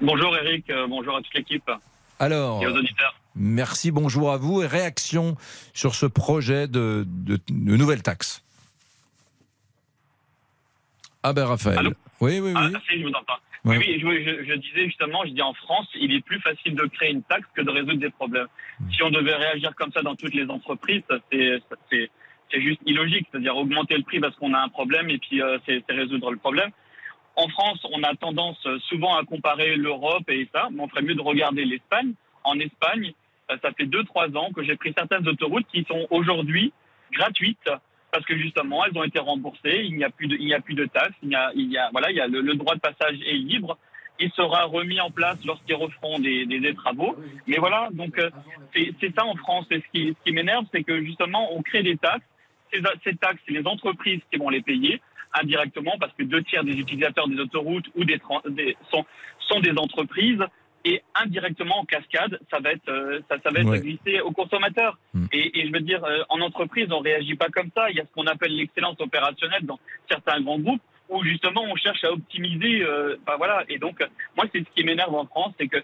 [0.00, 1.70] Bonjour Eric, euh, bonjour à toute l'équipe
[2.18, 2.60] Alors.
[2.60, 3.14] et aux auditeurs.
[3.36, 5.36] Merci, bonjour à vous et réaction
[5.72, 8.42] sur ce projet de, de, de nouvelle taxe.
[11.22, 11.78] Ah ben Raphaël.
[11.78, 11.90] Allô?
[12.20, 12.78] Oui, oui, Ah, oui.
[12.90, 13.34] si, je vous entends.
[13.64, 13.76] Ouais.
[13.76, 16.84] Oui, oui, je, je- disais justement, je dis en France, il est plus facile de
[16.86, 18.46] créer une taxe que de résoudre des problèmes.
[18.80, 18.90] Hmm.
[18.90, 22.10] Si on devait réagir comme ça dans toutes les entreprises, c'est
[22.60, 25.84] juste illogique, c'est-à-dire augmenter le prix parce qu'on a un problème et puis euh, c'est
[25.86, 26.70] c'est résoudre le problème.
[27.36, 31.02] En France, on a tendance euh, souvent à comparer l'Europe et ça, mais on ferait
[31.02, 32.14] mieux de regarder l'Espagne.
[32.44, 33.12] En Espagne,
[33.50, 36.72] euh, ça fait 2-3 ans que j'ai pris certaines autoroutes qui sont aujourd'hui
[37.12, 37.70] gratuites
[38.12, 40.60] parce que justement elles ont été remboursées, il n'y a plus de, il n'y a
[40.60, 42.54] plus de taxes, il y a, il y a, voilà, il y a le, le
[42.54, 43.78] droit de passage est libre.
[44.22, 47.16] Il sera remis en place lorsqu'ils referont des, des, des travaux.
[47.46, 48.28] Mais voilà, donc euh,
[48.74, 49.66] c'est ça en France.
[49.70, 52.26] Et ce qui, ce qui m'énerve, c'est que justement on crée des taxes.
[52.72, 55.00] Ces, ces taxes, c'est les entreprises qui vont les payer
[55.32, 58.20] indirectement parce que deux tiers des utilisateurs des autoroutes ou des
[58.90, 59.04] sont,
[59.38, 60.44] sont des entreprises
[60.84, 63.80] et indirectement en cascade, ça va être euh, ça, ça va être Ouais.
[63.80, 64.98] glissé aux consommateurs.
[65.32, 67.90] Et, et je veux dire, euh, en entreprise, on réagit pas comme ça.
[67.90, 69.78] Il y a ce qu'on appelle l'excellence opérationnelle dans
[70.10, 72.82] certains grands groupes où justement on cherche à optimiser.
[72.82, 73.64] euh, enfin, voilà.
[73.68, 73.98] Et donc,
[74.36, 75.78] moi, c'est ce qui m'énerve en France, c'est que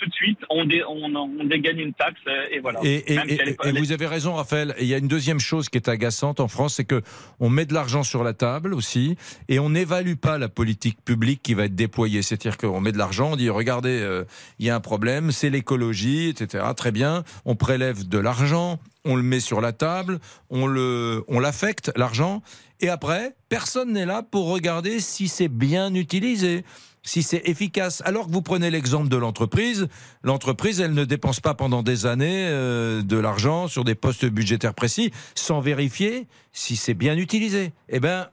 [0.00, 2.80] tout de suite on, dé, on, on dégaine une taxe euh, et voilà.
[2.82, 4.74] Et, si vous avez raison, Raphaël.
[4.80, 7.02] Il y a une deuxième chose qui est agaçante en France, c'est que
[7.38, 9.16] on met de l'argent sur la table aussi,
[9.48, 12.22] et on n'évalue pas la politique publique qui va être déployée.
[12.22, 14.24] C'est-à-dire qu'on met de l'argent, on dit regardez, euh,
[14.58, 16.64] il y a un problème, c'est l'écologie, etc.
[16.76, 21.40] Très bien, on prélève de l'argent, on le met sur la table, on le, on
[21.40, 22.42] l'affecte l'argent,
[22.80, 26.64] et après, personne n'est là pour regarder si c'est bien utilisé
[27.02, 28.02] si c'est efficace.
[28.04, 29.88] Alors que vous prenez l'exemple de l'entreprise,
[30.22, 34.74] l'entreprise, elle ne dépense pas pendant des années euh, de l'argent sur des postes budgétaires
[34.74, 37.72] précis sans vérifier si c'est bien utilisé.
[37.88, 38.28] Eh bien,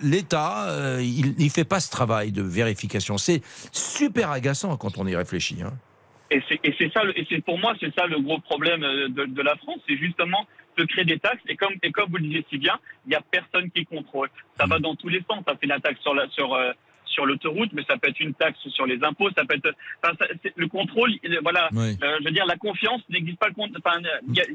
[0.00, 3.18] l'État, euh, il ne fait pas ce travail de vérification.
[3.18, 5.62] C'est super agaçant quand on y réfléchit.
[5.62, 5.72] hein.
[6.30, 6.42] Et
[6.78, 9.56] c'est ça, et c'est pour moi, c'est ça le gros problème euh, de, de la
[9.56, 11.40] France, c'est justement de créer des taxes.
[11.48, 14.28] Et comme, et comme vous le disiez si bien, il n'y a personne qui contrôle.
[14.58, 15.42] Ça va dans tous les sens.
[15.48, 16.54] Ça fait la taxe sur la, sur,
[17.08, 20.14] sur l'autoroute, mais ça peut être une taxe sur les impôts, ça peut être, enfin,
[20.18, 21.68] ça- c'est- le contrôle, il- voilà.
[21.72, 21.96] Oui.
[22.02, 23.70] Euh, je veux dire, la confiance n'existe pas le compte.
[23.78, 23.98] Enfin,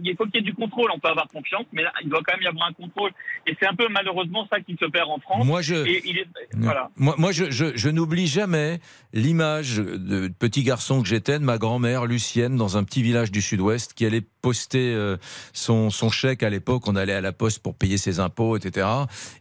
[0.03, 0.89] il faut qu'il y ait du contrôle.
[0.93, 3.11] On peut avoir confiance, mais là, il doit quand même y avoir un contrôle.
[3.47, 5.45] Et c'est un peu malheureusement ça qui se perd en France.
[5.45, 6.89] Moi, je- Et il est, voilà.
[6.95, 8.79] Moi, moi, je, je- je n'oublie jamais
[9.13, 13.41] l'image de petit garçon que j'étais de ma grand-mère Lucienne dans un petit village du
[13.41, 15.17] Sud-Ouest qui allait poster euh,
[15.53, 16.87] son, son chèque à l'époque.
[16.87, 18.87] On allait à la poste pour payer ses impôts, etc.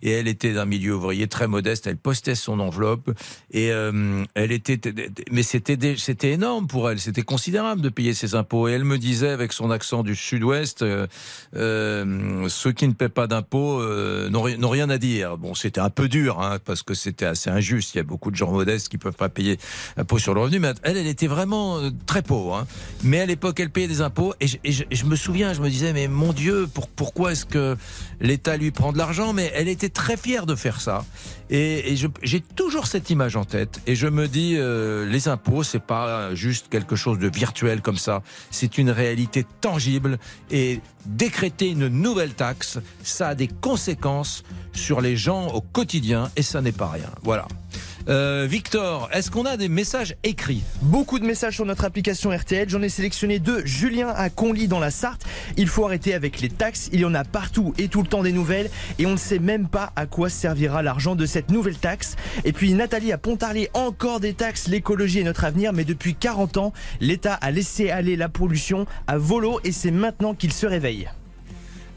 [0.02, 1.86] Et elle était d'un milieu ouvrier très modeste.
[1.86, 3.10] Elle postait son enveloppe
[3.54, 4.80] euh, elle était,
[5.30, 6.98] mais c'était c'était énorme pour elle.
[7.00, 8.68] C'était considérable de payer ses impôts.
[8.68, 11.06] Et elle me disait avec son accent du Sud-Ouest, euh,
[11.56, 13.82] euh, ceux qui ne paient pas d'impôts
[14.30, 15.36] n'ont ri- n'ont rien à dire.
[15.38, 17.94] Bon, c'était un peu dur hein, parce que c'était assez injuste.
[17.94, 19.58] Il y a beaucoup de gens modestes qui peuvent pas payer
[19.96, 20.58] impôts sur le revenu.
[20.58, 22.56] Mais elle, elle était vraiment très pauvre.
[22.56, 22.66] hein.
[23.02, 24.34] Mais à l'époque, elle payait des impôts.
[24.40, 27.44] Et je- et je me souviens, je me disais, mais mon Dieu, pour- pourquoi est-ce
[27.46, 27.76] que
[28.20, 29.32] l'État lui prend de l'argent?
[29.32, 31.04] Mais elle était très fière de faire ça.
[31.54, 35.62] Et, et j'ai toujours cette image en tête et je me dis, euh, les impôts,
[35.62, 38.22] c'est pas juste quelque chose de virtuel comme ça.
[38.50, 40.18] C'est une réalité tangible
[40.50, 46.42] et décréter une nouvelle taxe, ça a des conséquences sur les gens au quotidien et
[46.42, 47.10] ça n'est pas rien.
[47.22, 47.46] Voilà.
[48.08, 52.68] Euh, Victor, est-ce qu'on a des messages écrits Beaucoup de messages sur notre application RTL.
[52.68, 53.64] J'en ai sélectionné deux.
[53.64, 55.24] Julien à Conly dans la Sarthe.
[55.56, 56.88] Il faut arrêter avec les taxes.
[56.92, 58.70] Il y en a partout et tout le temps des nouvelles.
[58.98, 62.16] Et on ne sait même pas à quoi servira l'argent de cette nouvelle taxe.
[62.44, 64.68] Et puis Nathalie à Pontarlier, encore des taxes.
[64.68, 65.72] L'écologie est notre avenir.
[65.72, 70.34] Mais depuis 40 ans, l'État a laissé aller la pollution à volo et c'est maintenant
[70.34, 71.08] qu'il se réveille.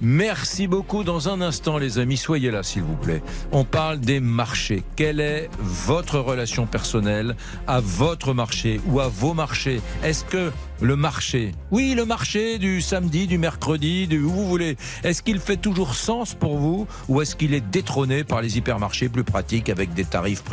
[0.02, 1.04] Merci beaucoup.
[1.04, 3.24] Dans un instant, les amis, soyez là, s'il vous plaît.
[3.52, 4.84] On parle des marchés.
[4.96, 7.36] Quelle est votre relation personnelle
[7.68, 9.82] à votre marché ou à vos marchés?
[10.04, 14.76] Est-ce que le marché, oui, le marché du samedi, du mercredi, du où vous voulez,
[15.04, 19.08] est-ce qu'il fait toujours sens pour vous ou est-ce qu'il est détrôné par les hypermarchés
[19.08, 20.44] plus pratiques avec des tarifs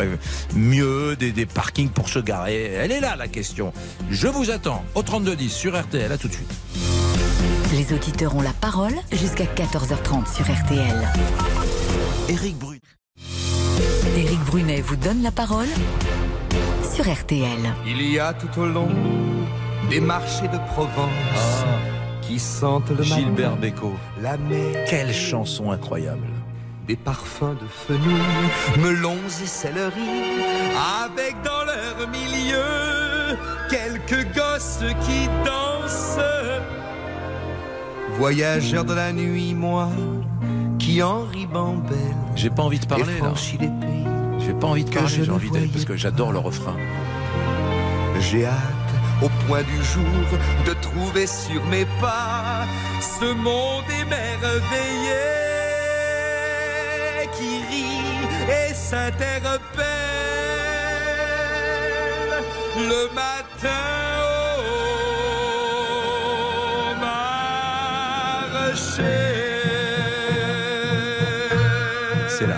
[0.54, 2.72] mieux, des, des parkings pour se garer?
[2.74, 3.72] Elle est là la question.
[4.10, 6.12] Je vous attends au 3210 sur RTL.
[6.12, 7.61] À tout de suite.
[7.72, 11.08] Les auditeurs ont la parole jusqu'à 14h30 sur RTL.
[12.28, 12.80] Éric Brunet.
[14.16, 15.68] Éric Brunet vous donne la parole
[16.94, 17.58] sur RTL.
[17.86, 18.88] Il y a tout au long
[19.88, 21.64] des marchés de Provence
[22.20, 23.96] qui sentent le Gilbert Bécaud.
[24.20, 26.26] la mer, Quelle chanson incroyable.
[26.86, 28.20] des parfums de fenouil,
[28.78, 30.10] melons et céleri,
[31.04, 33.36] avec dans leur milieu
[33.70, 36.18] quelques gosses qui dansent.
[38.22, 39.88] Voyageurs de la nuit, moi,
[40.78, 41.98] qui en ribambelle,
[42.36, 43.32] J'ai pas envie de parler là.
[44.38, 46.76] J'ai pas envie de parler, j'ai envie voyais parce que j'adore le refrain.
[48.20, 52.64] J'ai hâte au point du jour de trouver sur mes pas
[53.00, 55.24] ce monde émerveillé
[57.36, 59.58] qui rit et s'interpelle
[62.76, 64.11] le matin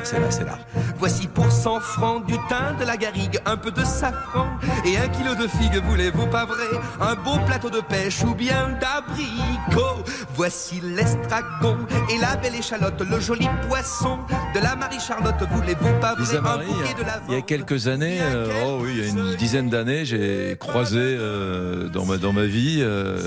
[0.04, 0.58] C'est là, c'est là, c'est là.
[0.98, 4.48] Voici pour 100 francs du thym, de la garrigue, un peu de safran
[4.84, 6.78] et un kilo de figues, voulez-vous pas vrai?
[7.00, 10.04] Un beau plateau de pêche ou bien d'abricot?
[10.34, 11.78] Voici l'estragon
[12.10, 14.18] et la belle échalote, le joli poisson
[14.54, 16.36] de la Marie-Charlotte, voulez-vous pas vrai?
[16.36, 19.06] Un Marie, bouquet de la il y a quelques années, euh, oh oui, il y
[19.06, 23.20] a une dizaine d'années, j'ai croisé euh, dans, ma, dans ma vie euh,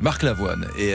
[0.00, 0.66] Marc Lavoine.
[0.78, 0.94] Et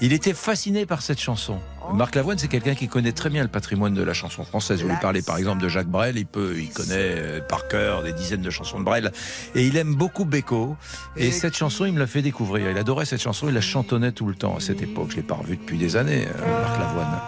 [0.00, 1.58] il était fasciné par cette chanson.
[1.94, 4.82] Marc Lavoine, c'est quelqu'un qui connaît très bien le patrimoine de la chanson française.
[4.82, 8.02] Vous lui parlez par exemple de Jacques Brel, il peut, il connaît euh, par cœur
[8.02, 9.12] des dizaines de chansons de Brel.
[9.54, 10.76] Et il aime beaucoup Beko.
[11.16, 12.70] Et cette chanson, il me l'a fait découvrir.
[12.70, 15.08] Il adorait cette chanson, il la chantonnait tout le temps à cette époque.
[15.10, 17.20] Je l'ai pas revu depuis des années, euh, Marc Lavoine.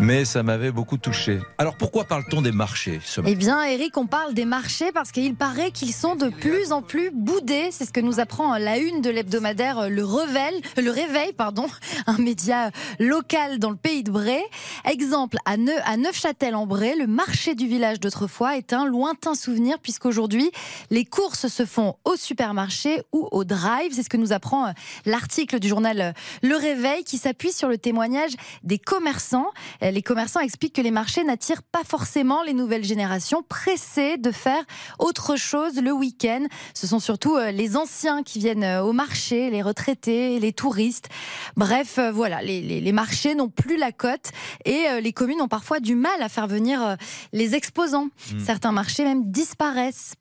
[0.00, 1.40] Mais ça m'avait beaucoup touché.
[1.58, 5.34] Alors pourquoi parle-t-on des marchés ce Eh bien, Eric, on parle des marchés parce qu'il
[5.34, 7.68] paraît qu'ils sont de plus en plus boudés.
[7.70, 11.66] C'est ce que nous apprend la une de l'hebdomadaire Le Réveil, le Réveil, pardon,
[12.06, 14.40] un média local dans le pays de Bray.
[14.86, 20.50] Exemple, à, Neu- à Neufchâtel-en-Bray, le marché du village d'autrefois est un lointain souvenir puisqu'aujourd'hui,
[20.90, 23.92] les courses se font au supermarché ou au drive.
[23.92, 24.70] C'est ce que nous apprend euh,
[25.04, 29.48] l'article du journal euh, Le Réveil qui s'appuie sur le témoignage des commerçants.
[29.82, 34.30] Euh, Les commerçants expliquent que les marchés n'attirent pas forcément les nouvelles générations pressées de
[34.30, 34.62] faire
[34.98, 36.44] autre chose le week-end.
[36.72, 41.08] Ce sont surtout les anciens qui viennent au marché, les retraités, les touristes.
[41.56, 44.30] Bref, voilà, les, les- marchés n'ont plus la cote
[44.64, 46.94] et euh, les communes ont parfois du mal à faire venir euh,
[47.32, 48.08] les exposants.
[48.32, 48.38] Hmm.
[48.38, 50.14] Certains marchés même disparaissent.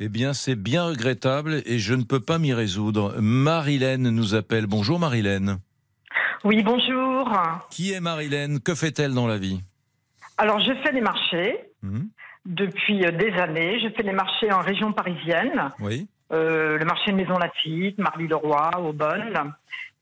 [0.00, 3.14] Eh bien, c'est bien regrettable et je ne peux pas m'y résoudre.
[3.20, 4.66] Marilène nous appelle.
[4.66, 5.58] Bonjour Marilène.
[6.42, 7.30] Oui, bonjour.
[7.70, 9.60] Qui est Marilène Que fait-elle dans la vie?
[10.36, 12.08] Alors, je fais des marchés Mhm.
[12.46, 13.78] depuis euh, des années.
[13.80, 16.08] Je fais des marchés en région parisienne, Oui.
[16.32, 19.52] euh, le marché de Maison Lafitte, Marly-le-Roi, Aubonne.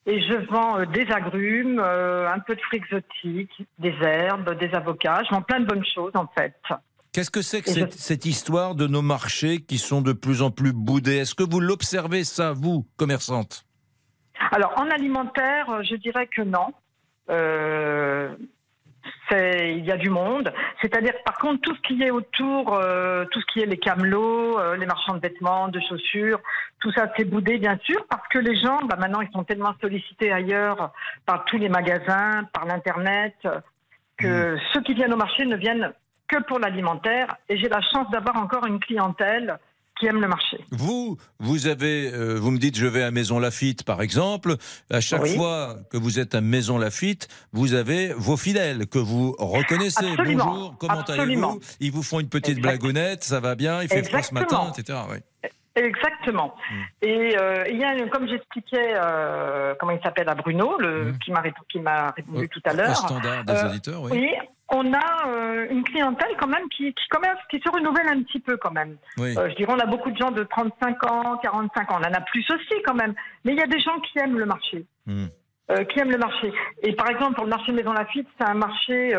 [0.07, 4.75] Et je vends euh, des agrumes, euh, un peu de fruits exotiques, des herbes, des
[4.75, 5.23] avocats.
[5.25, 6.55] Je vends plein de bonnes choses, en fait.
[7.13, 10.51] Qu'est-ce que c'est que je- cette, histoire de nos marchés qui sont de plus en
[10.51, 11.19] plus boudés?
[11.19, 13.65] Est-ce que vous l'observez ça, vous, commerçante?
[14.51, 16.73] Alors, en alimentaire, euh, je dirais que non.
[17.31, 18.35] Euh,
[19.31, 20.53] il y a du monde.
[20.81, 24.59] C'est-à-dire, par contre, tout ce qui est autour, euh, tout ce qui est les camelots,
[24.59, 26.41] euh, les marchands de vêtements, de chaussures,
[26.81, 29.75] tout ça, c'est boudé, bien sûr, parce que les gens, bah, maintenant, ils sont tellement
[29.81, 30.93] sollicités ailleurs
[31.27, 33.37] par tous les magasins, par l'Internet,
[34.19, 35.93] que ceux qui viennent au marché ne viennent
[36.29, 37.37] que pour l'alimentaire.
[37.49, 39.59] Et j'ai la chance d'avoir encore une clientèle
[40.03, 40.59] qui aiment le marché.
[40.73, 44.57] Vous, vous avez, euh, vous me dites, je vais à Maison Lafitte, par exemple.
[44.91, 45.37] À chaque Oui.
[45.37, 50.11] fois que vous êtes à Maison Lafitte, vous avez vos fidèles que vous reconnaissez.
[50.11, 50.45] Absolument.
[50.47, 52.63] Bonjour, comment allez-vous Ils vous font une petite Exact.
[52.63, 55.07] blagounette, ça va bien, il fait froid ce matin, Exactement.
[55.09, 55.23] etc.
[55.45, 55.49] Oui.
[55.75, 56.55] Exactement.
[57.01, 61.19] Et euh, il y a, comme j'expliquais, euh, comment il s'appelle à Bruno, le, Mm.
[61.19, 61.31] qui
[61.79, 62.97] m'a répondu tout à l'heure.
[62.97, 64.11] standard des auditeurs, oui.
[64.13, 64.29] Oui,
[64.73, 68.97] on a euh, une clientèle quand même qui, se renouvelle un petit peu quand même.
[69.19, 69.37] Oui.
[69.37, 71.99] Euh, je dirais, on a beaucoup de gens de 35 ans, 45 ans.
[72.01, 73.15] On en a plus aussi quand même.
[73.45, 74.85] Mais il y a des gens qui aiment le marché.
[75.07, 75.27] Hmm.
[75.71, 76.53] Euh, qui aiment le marché.
[76.83, 79.13] Et par exemple, pour le marché Maison Lafitte, c'est un marché,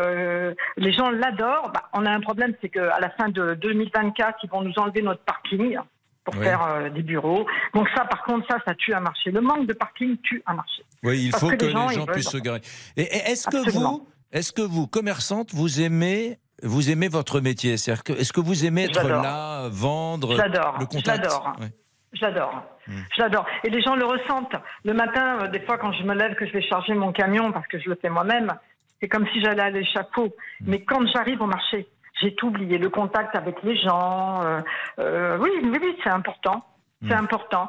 [0.76, 1.70] les gens l'adorent.
[1.72, 5.02] Bah, on a un problème, c'est qu'à la fin de 2024, ils vont nous enlever
[5.02, 5.78] notre parking
[6.24, 6.44] pour Oui.
[6.44, 7.46] faire euh, des bureaux.
[7.74, 9.30] Donc ça, par contre, ça, ça tue un marché.
[9.30, 10.82] Le manque de parking tue un marché.
[11.02, 12.60] Oui, il Parce faut que que, les gens, les puissent se garer.
[12.96, 17.76] Et, est-ce que vous, est-ce que vous, commerçante, vous aimez, vous aimez votre métier?
[17.76, 21.22] C'est-à-dire que, est-ce que vous aimez être là, vendre, J'adore, le contact?
[21.22, 21.52] J'adore.
[21.60, 21.72] Ouais.
[22.12, 22.62] J'adore.
[22.86, 23.00] Hmm.
[23.16, 23.46] J'adore.
[23.64, 24.56] Et les gens le ressentent.
[24.84, 27.52] Le matin, euh, des fois, quand je me lève, que je vais charger mon camion,
[27.52, 28.52] parce que je le fais moi-même,
[29.00, 30.34] c'est comme si j'allais à l'échafaud.
[30.60, 30.64] Hmm.
[30.66, 31.88] Mais quand j'arrive au marché,
[32.20, 32.78] j'ai tout oublié.
[32.78, 34.42] Le contact avec les gens.
[34.44, 34.60] euh,
[34.98, 36.64] euh, oui, oui, oui, c'est important.
[37.06, 37.68] C'est important.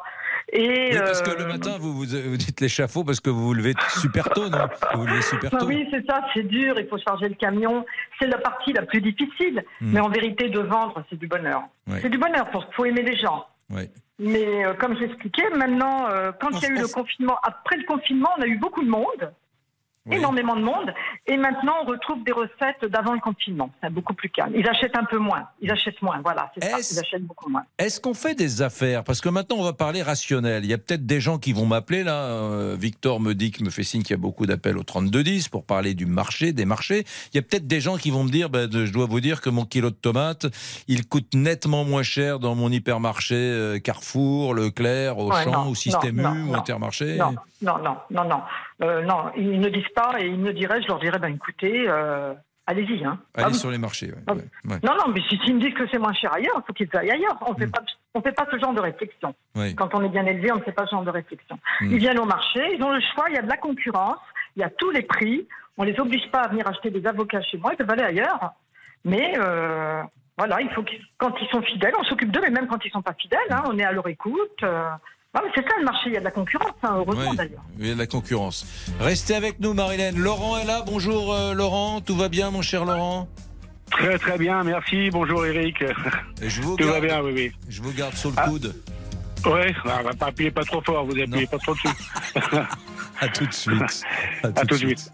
[0.51, 3.47] Et Oui, parce que euh, le matin, vous, vous, vous dites l'échafaud parce que vous
[3.47, 4.67] vous levez super tôt, non?
[4.93, 5.65] Vous vous levez super bah tôt.
[5.65, 7.85] oui, c'est ça, c'est dur, il faut charger le camion.
[8.19, 9.63] C'est la partie la plus difficile.
[9.81, 9.91] Hmm.
[9.93, 11.63] Mais en vérité, de vendre, c'est du bonheur.
[11.87, 11.99] Ouais.
[12.01, 13.45] C'est du bonheur, il faut aimer les gens.
[13.71, 13.89] Oui.
[14.19, 17.83] Mais euh, comme j'expliquais, maintenant, euh, quand il y a eu le confinement, après le
[17.83, 19.33] confinement, on a eu beaucoup de monde,
[20.11, 20.93] énormément de monde,
[21.27, 23.69] et maintenant on retrouve des recettes d'avant le confinement.
[23.81, 24.53] C'est beaucoup plus calme.
[24.55, 25.47] Ils achètent un peu moins.
[25.61, 26.19] Ils achètent moins.
[26.23, 26.77] Voilà, c'est ça.
[26.79, 27.63] Ils achètent beaucoup moins.
[27.77, 29.03] Est-ce qu'on fait des affaires?
[29.03, 30.63] Parce que maintenant, on va parler rationnel.
[30.63, 32.23] Il y a peut-être des gens qui vont m'appeler là.
[32.25, 35.65] euh, Victor me dit, me fait signe qu'il y a beaucoup d'appels au 3210 pour
[35.65, 37.03] parler du marché, des marchés.
[37.33, 39.41] Il y a peut-être des gens qui vont me dire, ben, je dois vous dire
[39.41, 40.45] que mon kilo de tomates,
[40.87, 45.75] il coûte nettement moins cher dans mon hypermarché euh, Carrefour, Leclerc, Auchan Ouais, non, ou
[45.75, 46.55] Système non, U non, ou.
[46.55, 47.17] Intermarché.
[47.17, 48.41] Non, non, non, non, non.
[48.81, 51.85] Euh, non, ils ne disent pas et ils me diraient, je leur dirais, ben écoutez,
[51.87, 52.33] euh,
[52.67, 53.05] allez-y.
[53.05, 53.19] Hein.
[53.33, 53.53] Allez Ah oui.
[53.55, 54.07] sur les marchés.
[54.07, 54.79] ouais, Ah, ouais, ouais.
[54.83, 56.89] Non, non, mais si- s'ils me disent que c'est moins cher ailleurs, il faut qu'ils
[56.93, 57.37] aillent ailleurs.
[57.47, 57.81] On pas,
[58.13, 59.33] on fait pas ce genre de réflexion.
[59.55, 59.73] Oui.
[59.75, 61.57] Quand on est bien élevé, on ne fait pas ce genre de réflexion.
[61.81, 61.91] Mm.
[61.91, 64.19] Ils viennent au marché, ils ont le choix, il y a de la concurrence,
[64.57, 65.47] il y a tous les prix.
[65.77, 68.51] On les oblige pas à venir acheter des avocats chez moi, ils peuvent aller ailleurs.
[69.05, 70.01] Mais euh,
[70.37, 70.83] voilà, il faut
[71.17, 73.63] quand ils sont fidèles, on s'occupe d'eux, mais même quand ils sont pas fidèles, hein,
[73.67, 74.63] on est à leur écoute.
[75.43, 77.61] Mais c'est ça le marché, il y a de la concurrence, hein, heureusement Oui, d'ailleurs.
[77.79, 78.65] il y a de la concurrence.
[78.99, 80.17] Restez avec nous, Marilène.
[80.17, 80.83] Laurent est là.
[80.85, 82.01] Bonjour, euh, Laurent.
[82.01, 83.27] Tout va bien, mon cher Laurent
[83.91, 85.09] Très très bien, merci.
[85.11, 85.81] Bonjour Eric.
[86.41, 87.51] Et je vous Tout va garde- bien, oui, oui.
[87.69, 88.47] Je vous garde sous le Ah.
[88.49, 88.75] coude.
[89.45, 91.87] Ouais, on va pas appuyer pas trop fort, vous appuyez pas trop dessus.
[93.21, 94.03] à tout de suite.
[94.43, 95.11] À, tout de suite.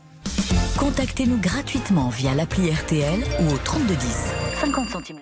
[0.77, 4.31] Contactez-nous gratuitement via l'appli RTL ou au 3210.
[4.61, 5.19] 50 centimes.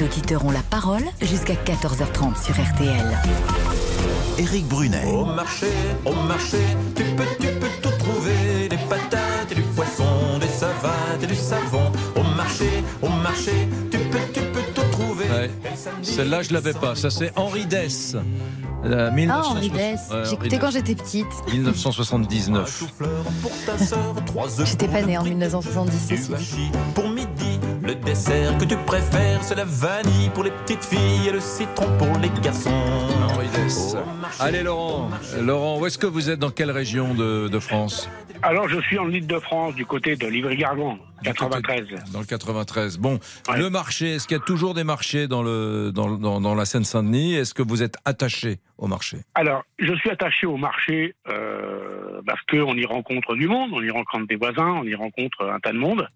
[0.00, 3.18] Les auditeurs ont la parole jusqu'à 14h30 sur RTL.
[4.38, 5.04] Éric Brunet.
[5.04, 5.66] Au marché,
[6.06, 6.56] au marché,
[6.96, 8.68] tu peux, tu peux tout trouver.
[8.70, 11.92] Des patates et du poisson, des savates et du savon.
[12.16, 15.24] Au marché, au marché, tu peux, tu peux tout trouver.
[15.26, 15.50] Ouais.
[16.00, 16.94] Celle-là, je l'avais pas.
[16.94, 18.16] Ça, c'est Henri Dess.
[18.82, 20.00] Euh, Ah, 1960 Henri Dess.
[20.10, 21.26] Ouais, J'écoutais quand j'étais petite.
[21.52, 22.84] 1979.
[23.42, 26.70] Pour ta sœur, trois œufs J'étais pas née en prix 1970 du aussi.
[27.90, 31.86] Le dessert que tu préfères, c'est la vanille pour les petites filles et le citron
[31.98, 32.70] pour les garçons.
[33.56, 33.96] Dess.
[34.38, 35.10] Allez, Laurent.
[35.40, 38.08] Laurent, où est-ce que vous êtes Dans quelle région de, de France
[38.42, 41.88] Alors je suis en Ile-de-France, du côté de Livry-Gargan, 93.
[42.12, 42.98] Dans le 93.
[42.98, 43.18] Bon,
[43.56, 46.66] le marché, est-ce qu'il y a toujours des marchés dans, le, dans, dans, dans la
[46.66, 47.34] Seine-Saint-Denis?
[47.34, 49.16] Est-ce que vous êtes attaché au marché?
[49.34, 53.90] Alors, je suis attaché au marché euh, parce qu'on y rencontre du monde, on y
[53.90, 56.06] rencontre des voisins, on y rencontre un tas de monde.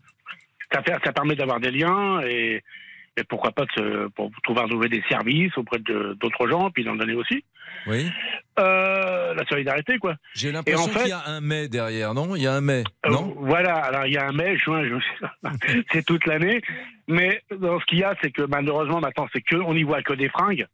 [0.75, 2.63] Ça, fait, ça permet d'avoir des liens et,
[3.17, 3.65] et pourquoi pas
[4.17, 7.45] pour pouvoir trouver des services auprès de- d'autres gens, puis d'en donner aussi.
[7.87, 8.11] Oui.
[8.59, 10.17] Euh, la solidarité, quoi.
[10.35, 12.35] J'ai l'impression en fait- qu'il y a un mai derrière, non?
[12.37, 13.35] Il y a un mai, Euh, non?
[13.39, 15.43] Voilà, alors il y a un mai, juin, je-
[15.93, 16.61] c'est toute l'année.
[17.09, 20.03] Mais dans ce qu'il y a, c'est que malheureusement maintenant, c'est que on n'y voit
[20.03, 20.67] que des fringues.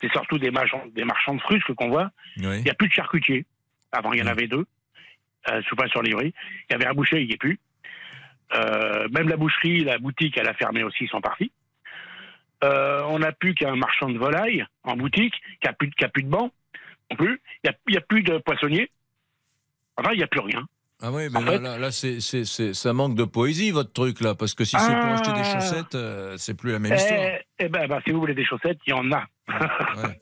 [0.00, 2.10] C'est surtout des marchands, des marchands de fruits que qu'on voit.
[2.38, 2.58] Oui.
[2.58, 3.44] Il n'y a plus de charcutiers.
[3.92, 4.66] Avant, il y en avait deux.
[5.50, 6.34] Euh, je suis pas sur Livry.
[6.68, 7.58] Il y avait un boucher, il n'y est plus.
[8.54, 11.50] Euh, même la boucherie, la boutique, elle a fermé aussi, ils sont partis.
[12.64, 16.04] Euh, on n'a plus qu'un marchand de volailles en boutique, qui a plus, de- qui
[16.04, 16.50] a plus de banc
[17.10, 17.40] non plus.
[17.64, 18.90] Il n'y a, plus de poissonniers.
[19.96, 20.66] Enfin, il n'y a plus rien.
[21.02, 24.34] Ah oui, mais En là, fait- ça manque de poésie, votre truc, là.
[24.34, 25.14] Parce que si c'est pour Ah.
[25.14, 27.20] acheter des chaussettes, euh, c'est plus la même Eh, histoire.
[27.58, 29.24] eh ben, ben, si vous voulez des chaussettes, il y en a.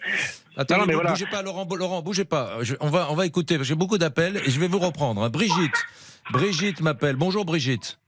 [0.56, 1.10] Attendez, non, mais voilà.
[1.10, 2.58] bougez pas, Laurent, Laurent, bougez pas.
[2.62, 5.22] Je- on, va, on va écouter, j'ai beaucoup d'appels et je vais vous reprendre.
[5.22, 5.30] hein.
[5.30, 5.84] Brigitte.
[6.32, 7.16] Brigitte m'appelle.
[7.16, 7.98] Bonjour, Brigitte.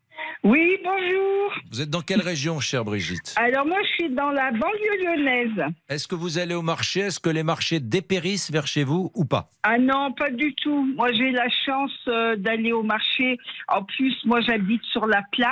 [0.44, 1.54] Oui, bonjour.
[1.70, 5.74] Vous êtes dans quelle région, chère Brigitte Alors moi, je suis dans la banlieue lyonnaise.
[5.88, 7.00] Est-ce que vous allez au marché?
[7.00, 9.48] Est-ce que les marchés dépérissent vers chez vous ou pas?
[9.62, 10.92] Ah non, pas du tout.
[10.94, 13.38] Moi, j'ai la chance euh, d'aller au marché.
[13.68, 15.50] En plus, moi, j'habite sur la place.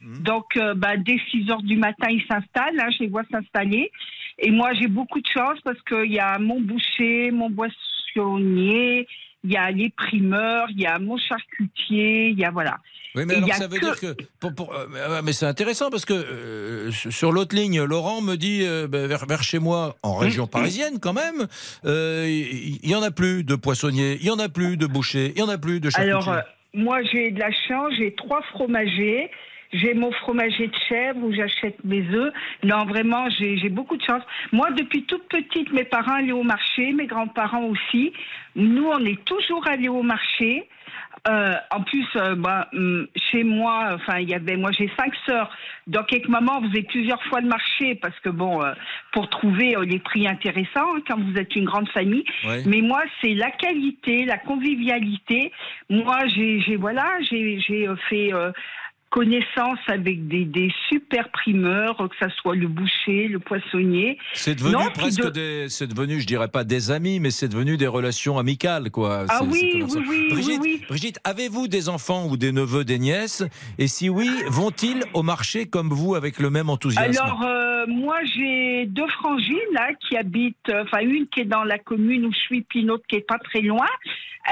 [0.00, 0.18] Mmh.
[0.22, 2.78] Donc, euh, bah, dès 6 heures du matin, ils s'installent.
[2.78, 3.90] Hein, je les vois s'installer.
[4.38, 9.06] Et moi, j'ai beaucoup de chance parce qu'il y a mon boucher, mon boissonnier,
[9.44, 12.78] il y a les primeurs, il y a mon charcutier, il y a voilà.
[13.16, 14.16] Oui, mais alors ça veut que- dire que.
[14.40, 18.62] pour- pour- euh, mais c'est intéressant parce que euh, sur l'autre ligne, Laurent me dit
[18.64, 21.46] euh, ben, vers, vers chez moi, en région parisienne quand même,
[21.84, 24.86] euh, il il y, en a plus de poissonniers, il y en a plus de
[24.86, 26.12] bouchers, il y en a plus de charcutiers.
[26.12, 29.30] Alors, moi, j'ai de la chance, j'ai trois fromagers.
[29.72, 32.32] J'ai mon fromager de chèvre où j'achète mes œufs.
[32.62, 34.22] Non, vraiment, j'ai beaucoup de chance.
[34.52, 38.12] Moi, depuis toute petite, mes parents allaient au marché, mes grands-parents aussi.
[38.56, 40.68] Nous, on est toujours allés au marché.
[41.26, 45.14] Euh, en plus, euh, bah, hum, chez moi, enfin, il y avait, moi, j'ai cinq
[45.24, 45.50] sœurs.
[45.86, 48.74] Donc, avec maman, on faisait plusieurs fois le marché parce que bon, euh,
[49.12, 52.24] pour trouver euh, les prix intéressants hein, quand vous êtes une grande famille.
[52.46, 52.62] Ouais.
[52.66, 55.50] Mais moi, c'est la qualité, la convivialité.
[55.88, 58.52] Moi, j'ai, voilà, j'ai, j'ai euh, fait euh,
[59.14, 64.18] connaissance avec des, des super primeurs, que ça soit le boucher, le poissonnier.
[64.32, 65.66] C'est devenu Non, presque de- des.
[65.68, 69.24] C'est devenu, je dirais pas des amis, mais c'est devenu des relations amicales, quoi.
[69.28, 73.44] Ah oui, oui, oui, Brigitte, oui, Brigitte, avez-vous des enfants ou des neveux, des nièces?
[73.78, 77.22] Et si oui, vont-ils au marché comme vous avec le même enthousiasme?
[77.22, 81.64] Alors, euh, moi, j'ai deux frangines là qui habitent, euh, enfin une qui est dans
[81.64, 83.86] la commune où je suis, puis une autre qui est pas très loin.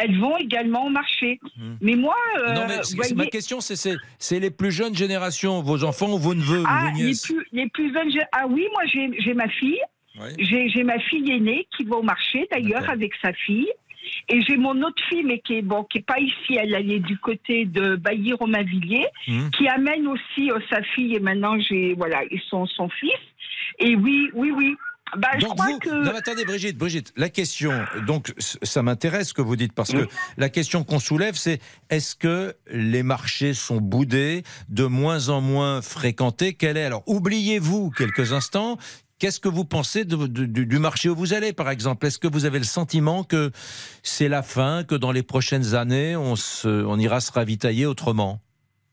[0.00, 1.38] Elles vont également au marché.
[1.80, 2.54] Mais moi, euh, Hmm.
[2.54, 6.34] Non, mais c'est- voyez- ma question, c'est les plus jeunes générations, vos enfants ou vos
[6.34, 8.10] neveux, ah, vos les nièces plus, les plus jeunes.
[8.32, 9.80] Ah oui, moi j'ai ma fille.
[10.38, 13.68] J'ai ma fille aînée qui va au marché d'ailleurs avec sa fille.
[14.28, 16.90] Et j'ai mon autre fille, mais qui est bon, qui est pas ici, elle, elle
[16.90, 19.50] est du côté de Bailly-Romainvilliers, Mmh.
[19.50, 23.10] qui amène aussi euh, sa fille et maintenant j'ai voilà, et son son fils.
[23.78, 24.76] Et oui, oui, oui.
[25.16, 27.72] Bah, je Donc crois vous, que non, attendez, Brigitte, Brigitte, la question,
[28.06, 30.06] donc ça m'intéresse ce que vous dites, parce que
[30.38, 35.82] la question qu'on soulève, c'est est-ce que les marchés sont boudés, de moins en moins
[35.82, 36.54] fréquentés?
[36.54, 38.78] Quel est alors Oubliez-vous quelques instants.
[39.22, 42.04] Qu'est-ce que vous pensez de- de- du, du marché où vous allez, par exemple?
[42.06, 43.52] Est-ce que vous avez le sentiment que
[44.02, 48.40] c'est la fin, que dans les prochaines années, on, se, on ira se ravitailler autrement?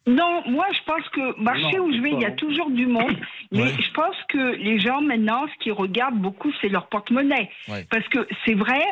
[0.06, 2.86] Non, moi je pense que marché Non, où je vais, il y a toujours du
[2.86, 3.16] monde.
[3.52, 3.74] Mais Ouais.
[3.80, 7.50] je pense que les gens maintenant, ce qu'ils regardent beaucoup, c'est leur porte-monnaie.
[7.68, 7.88] Ouais.
[7.90, 8.84] Parce que c'est vrai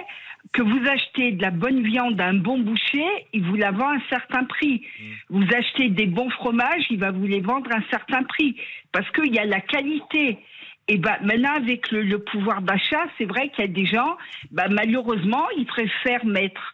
[0.53, 3.89] que vous achetez de la bonne viande à un bon boucher, il vous la vend
[3.89, 4.81] à un certain prix.
[4.99, 5.03] Mm.
[5.37, 8.55] Vous achetez des bons fromages, il va vous les vendre à un certain prix.
[8.91, 10.39] Parce qu'il y a la qualité.
[10.87, 14.17] Et ben maintenant, avec le, le pouvoir d'achat, c'est vrai qu'il y a des gens,
[14.51, 16.73] ben, malheureusement, ils préfèrent mettre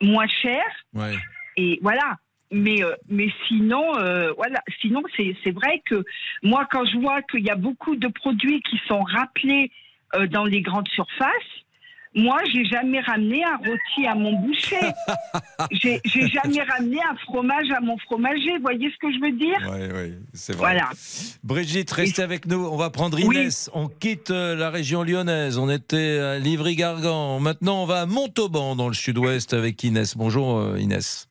[0.00, 1.14] moins cher Ouais.
[1.56, 2.16] et voilà.
[2.50, 4.62] Mais, euh, mais sinon, euh, voilà.
[4.80, 6.04] Sinon, c'est c'est vrai que
[6.42, 9.70] moi, quand je vois qu'il y a beaucoup de produits qui sont rappelés
[10.14, 11.61] euh, dans les grandes surfaces,
[12.14, 14.80] moi, j'ai jamais ramené un rôti à mon boucher.
[15.70, 18.56] j'ai j'ai jamais ramené un fromage à mon fromager.
[18.56, 19.58] Vous voyez ce que je veux dire?
[19.72, 20.72] Oui, oui, c'est vrai.
[20.72, 20.90] Voilà.
[21.42, 22.66] Brigitte, restez avec nous.
[22.66, 23.70] On va prendre Inès.
[23.72, 25.56] On quitte euh, la région lyonnaise.
[25.56, 27.40] On était à Livry-Gargan.
[27.40, 30.16] Maintenant, on va à Montauban, dans le sud-ouest, avec Inès.
[30.16, 31.28] Bonjour, euh, Inès.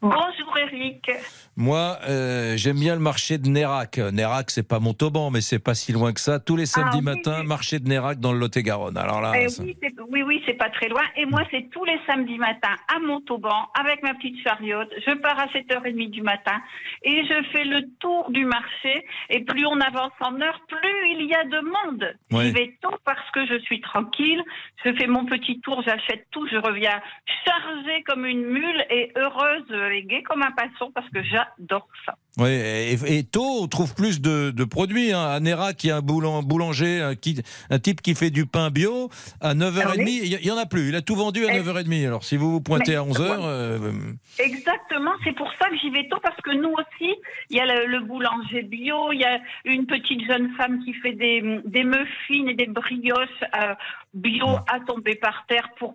[0.00, 1.10] Bonjour Eric.
[1.56, 3.98] Moi, euh, j'aime bien le marché de Nérac.
[3.98, 6.38] Nérac, c'est pas Montauban, mais c'est pas si loin que ça.
[6.40, 8.96] Tous les samedis Ah, oui, matins, marché de Nérac dans le Lot-et-Garonne.
[8.96, 9.76] Alors là, Eh ça- oui,
[10.10, 11.02] oui, oui, c'est pas très loin.
[11.16, 14.88] Et moi, c'est tous les samedis matins à Montauban avec ma petite chariote.
[15.06, 16.60] Je pars à 7h30 du matin
[17.02, 19.04] et je fais le tour du marché.
[19.30, 22.14] Et plus on avance en heure, plus il y a de monde.
[22.30, 22.46] Ouais.
[22.46, 24.42] J'y vais tôt parce que je suis tranquille.
[24.84, 26.46] Je fais mon petit tour, j'achète tout.
[26.48, 27.00] Je reviens
[27.44, 32.14] chargée comme une mule et heureuse et gaie comme passon parce que j'adore ça.
[32.38, 35.12] Oui, et, et tôt, on trouve plus de, de produits.
[35.12, 35.20] Hein.
[35.28, 38.46] À Nérac, il y a un boulan- boulanger, un, qui- un type qui fait du
[38.46, 39.10] pain bio.
[39.42, 40.88] À 9h30, Ah oui il n'y en a plus.
[40.88, 41.60] Il a tout vendu à Eh.
[41.60, 42.06] 9h30.
[42.06, 43.92] Alors, si vous vous pointez Mais- à 11h, euh,
[44.38, 47.14] Exactement, c'est pour ça que j'y vais tôt parce que nous aussi,
[47.50, 50.94] il y a le, le boulanger bio, il y a une petite jeune femme qui
[50.94, 53.28] fait des, des muffins et des brioches
[53.62, 53.74] euh,
[54.14, 55.94] bio à tomber par terre pour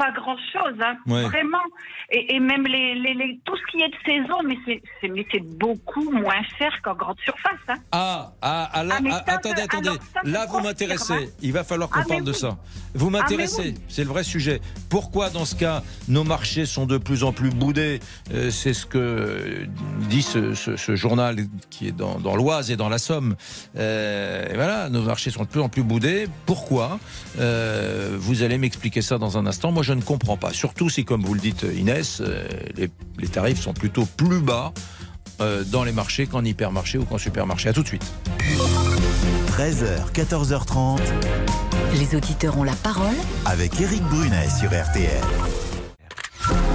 [0.00, 1.22] pas grand chose, hein, Ouais.
[1.24, 1.66] vraiment.
[2.10, 4.56] Et, et même les, les, les- tout ce qui est de saison, mais
[5.30, 7.64] c'est beaucoup moins cher qu'en grande surface.
[7.68, 7.74] Hein.
[7.92, 9.88] Ah, ah, ah, là, Ah, ah, ça, attendez, attendez.
[9.90, 11.12] alors là, vous m'intéressez.
[11.12, 11.26] hein.
[11.42, 12.56] Il va falloir qu'on parle de ça.
[12.94, 13.62] Vous m'intéressez.
[13.62, 13.74] oui.
[13.88, 14.60] C'est le vrai sujet.
[14.88, 18.00] Pourquoi, dans ce cas, nos marchés sont de plus en plus boudés?
[18.32, 19.66] Euh, C'est ce que
[20.08, 21.36] dit ce, ce- ce journal
[21.70, 23.36] qui est dans, dans l'Oise et dans la Somme.
[23.76, 26.26] Euh, et voilà, nos marchés sont de plus en plus boudés.
[26.46, 26.98] Pourquoi?
[27.38, 29.70] Euh, Vous allez m'expliquer ça dans un instant.
[29.72, 30.52] Moi, je ne comprends pas.
[30.52, 32.88] Surtout si, comme vous le dites, Inès, euh, les,
[33.18, 34.72] les tarifs sont plutôt plus bas
[35.40, 37.70] euh, dans les marchés qu'en hypermarché ou qu'en supermarché.
[37.70, 38.04] À tout de suite.
[39.48, 41.00] 13h, 14h30.
[41.94, 43.16] Les auditeurs ont la parole
[43.46, 45.24] avec Eric Brunet sur RTL.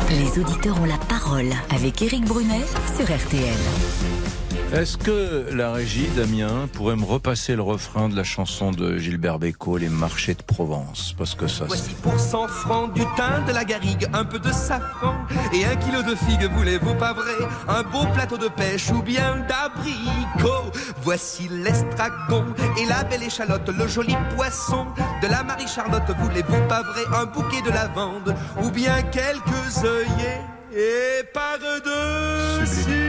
[0.09, 2.65] Les auditeurs ont la parole avec Eric Brunet
[2.97, 4.34] sur RTL.
[4.73, 9.39] Est-ce que la régie, Damien, pourrait me repasser le refrain de la chanson de Gilbert
[9.39, 11.13] Bécaud, Les marchés de Provence?
[11.17, 14.51] Parce que ça, Voici pour 100 francs du thym, de la garrigue, un peu de
[14.51, 15.15] safran
[15.53, 17.47] et un kilo de figues, voulez-vous pas vrai?
[17.69, 20.71] Un beau plateau de pêche ou bien d'abricot?
[21.01, 22.45] Voici l'estragon
[22.77, 24.87] et la belle échalote, le joli poisson
[25.21, 27.03] de la Marie-Charlotte, voulez-vous pas vrai?
[27.13, 30.41] Un bouquet de lavande ou bien quelques œillets
[30.73, 33.04] et tout ça.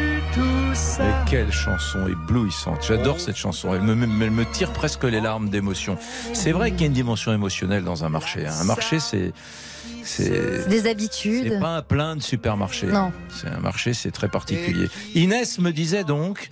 [0.98, 2.84] Mais quelle chanson éblouissante.
[2.86, 3.74] J'adore cette chanson.
[3.74, 5.96] Elle me, me- elle me tire presque les larmes d'émotion.
[6.34, 8.46] C'est vrai qu'il y a une dimension émotionnelle dans un marché.
[8.46, 8.54] hein.
[8.60, 9.32] Un marché, c'est.
[10.02, 11.48] C'est Des habitudes.
[11.50, 12.86] c'est pas un plein de supermarché.
[12.86, 13.10] Non.
[13.28, 14.86] C'est un marché, c'est très particulier.
[15.16, 16.48] Inès me disait donc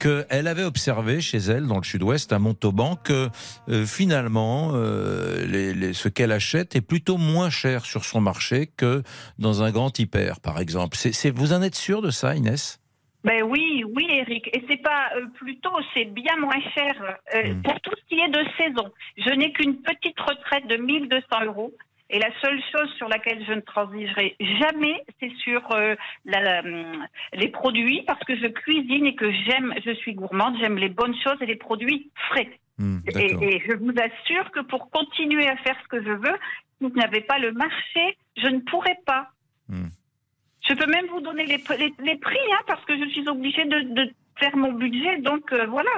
[0.00, 3.28] qu'elle avait observé chez elle, dans le sud-ouest, à Montauban, que
[3.68, 8.68] euh, finalement, euh, les- les- ce qu'elle achète est plutôt moins cher sur son marché
[8.76, 9.04] que
[9.38, 10.96] dans un grand hyper, par exemple.
[11.00, 12.80] C'est- vous en êtes sûr de ça, Inès?
[13.26, 14.48] Ben oui, oui, Eric.
[14.56, 16.94] Et c'est pas euh, plutôt, c'est bien moins cher
[17.34, 17.62] euh, Hmm.
[17.62, 18.88] pour tout ce qui est de saison.
[19.18, 21.72] Je n'ai qu'une petite retraite de 1200 euros.
[22.08, 26.60] Et la seule chose sur laquelle je ne transigerai jamais, c'est sur euh, la- la,
[26.60, 30.88] hum, les produits, parce que je cuisine et que j'aime, je suis gourmande, j'aime les
[30.88, 32.48] bonnes choses et les produits frais.
[32.78, 36.36] Hmm, Et, je vous assure que pour continuer à faire ce que je veux,
[36.78, 39.30] si vous n'avez pas le marché, je ne pourrais pas.
[39.68, 39.88] Hmm.
[40.68, 43.64] Je peux même vous donner les, les, les prix, hein, parce que je suis obligée
[43.64, 45.18] de, de faire mon budget.
[45.18, 45.90] Donc euh, voilà.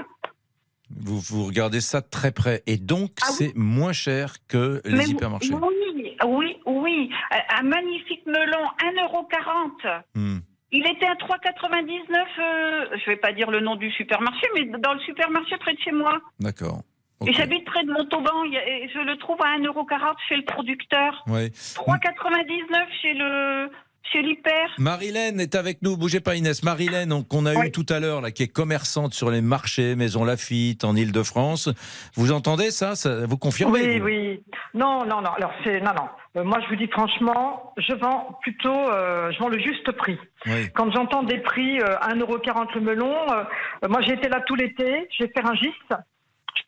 [0.90, 2.62] Vous, vous regardez ça de très près.
[2.66, 3.34] Et donc, Ah oui.
[3.38, 5.52] c'est moins cher que les Mais hypermarchés.
[5.54, 7.10] Oui, oui, oui.
[7.58, 10.02] Un magnifique melon, 1,40€.
[10.14, 10.38] Hmm.
[10.70, 14.92] Il était à 3,99€, euh, je vais pas dire le nom du supermarché, mais dans
[14.92, 16.18] le supermarché près de chez moi.
[16.40, 16.82] D'accord.
[17.26, 21.24] Et j'habite près de Montauban, et je le trouve à 1,40€ chez le producteur.
[21.26, 21.48] Ouais.
[21.48, 23.70] 3,99€ chez le
[24.12, 24.52] chez l'hyper.
[24.78, 26.62] Marilène est avec nous, bougez pas Inès.
[26.62, 29.96] Marilène, on- qu'on a eu tout à l'heure, là, qui est commerçante sur les marchés,
[29.96, 31.68] Maison Lafitte, en Ile-de-France.
[32.14, 34.04] Vous entendez ça, ça Vous confirmez Oui, vous?
[34.06, 34.42] oui.
[34.74, 35.30] Non, non, non.
[35.36, 36.08] Alors c'est non, non.
[36.36, 40.18] Euh, moi, je vous dis franchement, je vends plutôt, euh, je vends le juste prix.
[40.46, 40.68] Oui.
[40.74, 43.44] Quand j'entends des prix euh, 1,40€ le melon, euh,
[43.88, 45.94] moi j'ai été là tout l'été, je vais faire un giste.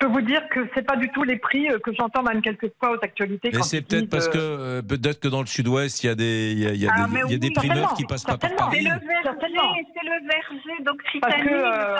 [0.01, 2.40] Je peux vous dire que c'est pas du tout les prix euh, que j'entends même
[2.40, 3.51] quelquefois aux actualités.
[3.53, 6.11] Mais quand c'est peut-être parce euh, que euh, peut-être que dans le Sud-Ouest, il y
[6.11, 7.48] a des, il y a, il y a Ah, des, mais il y a des
[7.48, 8.51] oui, primeurs certainement, qui passent pas par.
[8.57, 8.78] Paris.
[8.78, 11.96] C'est le verger, c'est le verger d'Occitanie, euh,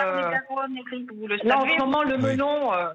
[1.19, 2.87] vous le Là, en ce moment, le melon, euh,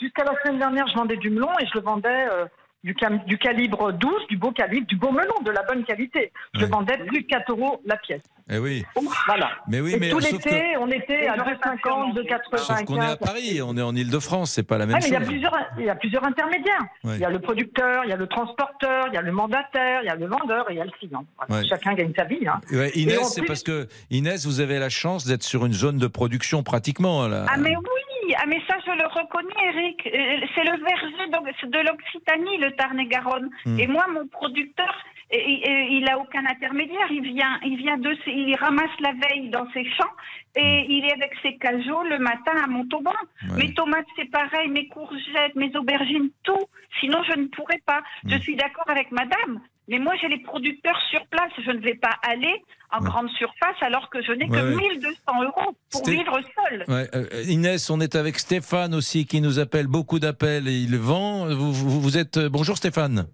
[0.00, 2.46] jusqu'à la semaine dernière, je vendais du melon et je le vendais euh,
[2.84, 6.32] du, cam- du calibre 12, du beau calibre, du beau melon, de la bonne qualité.
[6.54, 8.22] Je le vendais plus de 4 euros la pièce.
[8.50, 8.84] Eh oui.
[9.26, 9.50] Voilà.
[9.68, 12.58] Mais oui, et mais tout l'été, que- on était à 2,50, 2,95.
[12.58, 15.08] Sauf qu'on est à Paris, on est en Ile-de-France, c'est pas la même Ah, mais
[15.08, 15.28] il y, a chose.
[15.28, 16.82] plusieurs, il y a plusieurs intermédiaires.
[17.04, 17.14] Ouais.
[17.14, 20.02] Il y a le producteur, il y a le transporteur, il y a le mandataire,
[20.02, 21.24] il y a le vendeur et il y a le client.
[21.38, 21.62] Voilà.
[21.62, 21.68] Ouais.
[21.68, 22.46] Chacun gagne sa vie.
[22.46, 22.60] Hein.
[22.70, 26.06] Ouais, Inès, c'est parce que Inès, vous avez la chance d'être sur une zone de
[26.06, 27.46] production pratiquement là.
[27.48, 31.78] Ah mais oui, ah mais ça je le reconnais Eric, Euh, c'est le verger de
[31.88, 33.48] l'Occitanie, le Tarn-et-Garonne.
[33.64, 33.78] Hmm.
[33.78, 34.92] Et moi mon producteur,
[35.36, 39.48] et- et- il a aucun intermédiaire, il vient, il vient de, il ramasse la veille
[39.50, 40.14] dans ses champs
[40.56, 43.12] et il est avec ses cajots le matin à Montauban.
[43.56, 46.64] Mes tomates c'est pareil, mes courgettes, mes aubergines, tout.
[47.00, 48.02] Sinon je ne pourrais pas.
[48.26, 49.60] Je suis d'accord avec Madame.
[49.86, 51.52] Mais moi, j'ai les producteurs sur place.
[51.62, 52.54] Je ne vais pas aller
[52.90, 54.76] en grande surface alors que je n'ai Ouais, que ouais.
[54.76, 56.84] 1200 euros pour vivre seul.
[56.88, 61.48] Euh, Inès, on est avec Stéphane aussi qui nous appelle beaucoup d'appels et il vend.
[61.54, 63.26] Vous, vous, vous êtes euh, bonjour Stéphane.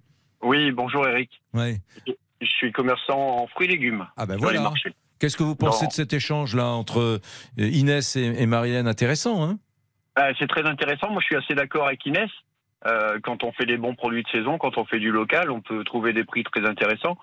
[0.43, 1.31] Oui, bonjour Eric.
[1.55, 1.81] Ouais.
[2.07, 4.07] Je suis commerçant en fruits et légumes.
[4.17, 4.73] Ah ben voilà.
[5.19, 5.89] Qu'est-ce que vous pensez Non.
[5.89, 7.19] de cet échange là entre euh,
[7.59, 9.59] Inès et, et Marilène Intéressant, hein?
[10.19, 11.11] Euh, c'est très intéressant.
[11.11, 12.31] Moi, je suis assez d'accord avec Inès.
[12.87, 15.61] Euh, quand on fait des bons produits de saison, quand on fait du local, on
[15.61, 17.19] peut trouver des prix très intéressants.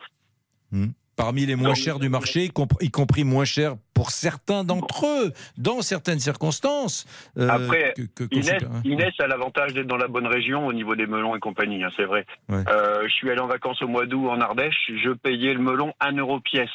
[0.71, 0.89] Hmm.
[1.17, 5.07] Parmi les moins chers du marché, y, compr- y compris moins chers pour certains d'entre
[5.07, 7.05] eux, dans certaines circonstances.
[7.39, 8.81] euh, Après, que- que- qu'au Inès, hein.
[8.85, 11.89] Inès a l'avantage d'être dans la bonne région au niveau des melons et compagnie, hein,
[11.97, 12.25] c'est vrai.
[12.49, 12.63] Ouais.
[12.69, 15.91] Euh, je suis allé en vacances au mois d'août en Ardèche, je payais le melon
[15.99, 16.69] 1 euro pièce.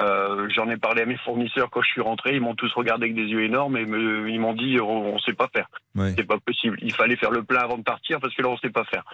[0.00, 3.04] Euh, J'en ai parlé à mes fournisseurs quand je suis rentré, ils m'ont tous regardé
[3.04, 5.68] avec des yeux énormes et me- ils m'ont dit on, on sait pas faire.
[5.94, 6.14] Ouais.
[6.16, 6.78] C'est pas possible.
[6.82, 9.04] Il fallait faire le plein avant de partir parce que là on sait pas faire.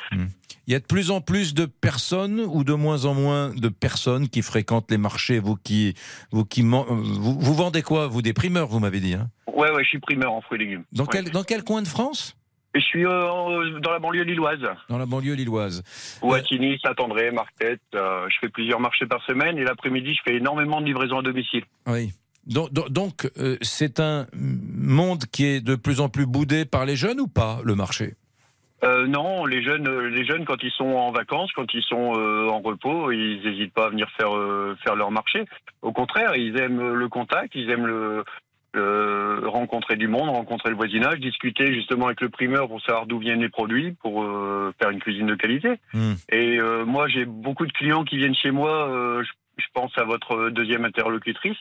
[0.66, 3.68] Il y a de plus en plus de personnes ou de moins en moins de
[3.68, 5.38] personnes qui fréquentent les marchés.
[5.38, 5.94] Vous qui,
[6.32, 8.06] vous qui, euh, vous, vous vendez quoi?
[8.06, 9.14] Vous des primeurs, vous m'avez dit.
[9.14, 9.28] Hein?
[9.46, 10.84] Ouais, ouais, je suis primeur en fruits et légumes.
[10.92, 11.08] dans Ouais.
[11.12, 12.36] quel, dans quel coin de France?
[12.74, 14.58] Je suis euh, en- dans la banlieue lilloise.
[14.88, 15.82] Dans la banlieue lilloise.
[16.22, 17.80] Ouattigny, Saint-André, Marquette.
[17.94, 21.22] euh, je fais plusieurs marchés par semaine et l'après-midi, je fais énormément de livraisons à
[21.22, 21.62] domicile.
[21.86, 22.10] Oui.
[22.46, 27.20] Donc, euh, c'est un monde qui est de plus en plus boudé par les jeunes
[27.20, 28.14] ou pas, le marché?
[28.82, 32.18] Euh, non, les jeunes, euh, les jeunes quand ils sont en vacances, quand ils sont
[32.18, 35.46] euh, en repos, ils n'hésitent pas à venir faire euh, faire leur marché.
[35.80, 38.24] Au contraire, ils aiment le contact, ils aiment le,
[38.74, 43.18] le- rencontrer du monde, rencontrer le voisinage, discuter justement avec le primeur pour savoir d'où
[43.18, 45.80] viennent les produits, pour euh, faire une cuisine de qualité.
[46.30, 48.88] Et euh, moi, j'ai beaucoup de clients qui viennent chez moi.
[48.90, 49.30] euh, je,
[49.62, 51.56] je pense à votre deuxième interlocutrice.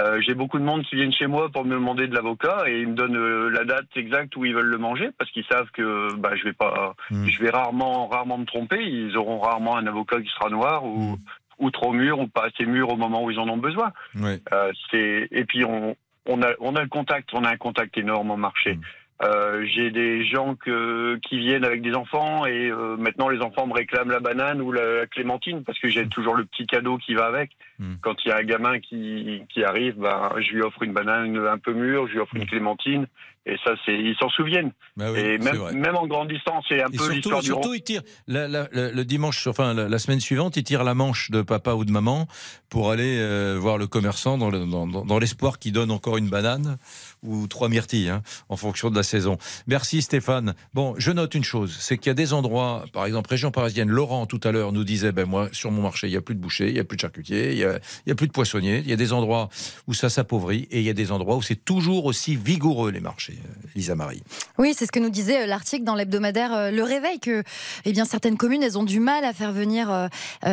[0.00, 2.80] Euh, j'ai beaucoup de monde qui viennent chez moi pour me demander de l'avocat et
[2.80, 5.70] ils me donnent euh, la date exacte où ils veulent le manger parce qu'ils savent
[5.74, 6.94] que bah, je vais pas,
[7.28, 8.82] je vais rarement, rarement me tromper.
[8.82, 11.18] Ils auront rarement un avocat qui sera noir ou,
[11.58, 13.92] ou trop mûr ou pas assez mûr au moment où ils en ont besoin.
[14.14, 14.40] Ouais.
[14.54, 15.94] Euh, c'est et puis on,
[16.26, 18.78] on a on a le contact, on a un contact énorme au marché.
[19.22, 23.68] Euh, j'ai des gens que, qui viennent avec des enfants et euh, maintenant les enfants
[23.68, 26.98] me réclament la banane ou la, la clémentine parce que j'ai toujours le petit cadeau
[26.98, 27.52] qui va avec.
[28.00, 31.36] Quand il y a un gamin qui, qui arrive, ben, je lui offre une banane
[31.36, 33.06] un peu mûre, je lui offre une clémentine
[33.46, 34.72] et ça c'est ils s'en souviennent.
[34.96, 37.74] Bah oui, et même, même en grandissant, c'est un Et peu l'histoire du surtout rond.
[37.74, 40.94] il tire la- la- la- le dimanche, enfin la, la semaine suivante, il tire la
[40.94, 42.26] manche de papa ou de maman
[42.68, 46.76] pour aller euh, voir le commerçant le- dans l'espoir qu'il donne encore une banane
[47.22, 49.38] ou trois myrtilles, hein, en fonction de la saison.
[49.66, 50.54] Merci Stéphane.
[50.74, 53.88] Bon, je note une chose, c'est qu'il y a des endroits, par exemple région parisienne,
[53.88, 56.34] Laurent tout à l'heure nous disait, ben moi sur mon marché il y a plus
[56.34, 58.26] de boucher, il y a plus de charcutier, il y a, il y a plus
[58.28, 58.78] de poissonnier.
[58.84, 59.48] Il y a des endroits
[59.86, 63.00] où ça s'appauvrit et il y a des endroits où c'est toujours aussi vigoureux les
[63.00, 63.31] marchés.
[63.38, 64.22] Euh, Lisa Marie.
[64.58, 67.42] Oui, c'est ce que nous disait euh, l'article dans l'hebdomadaire euh, Le Réveil, que
[67.84, 70.08] eh bien, certaines communes, elles ont du mal à faire venir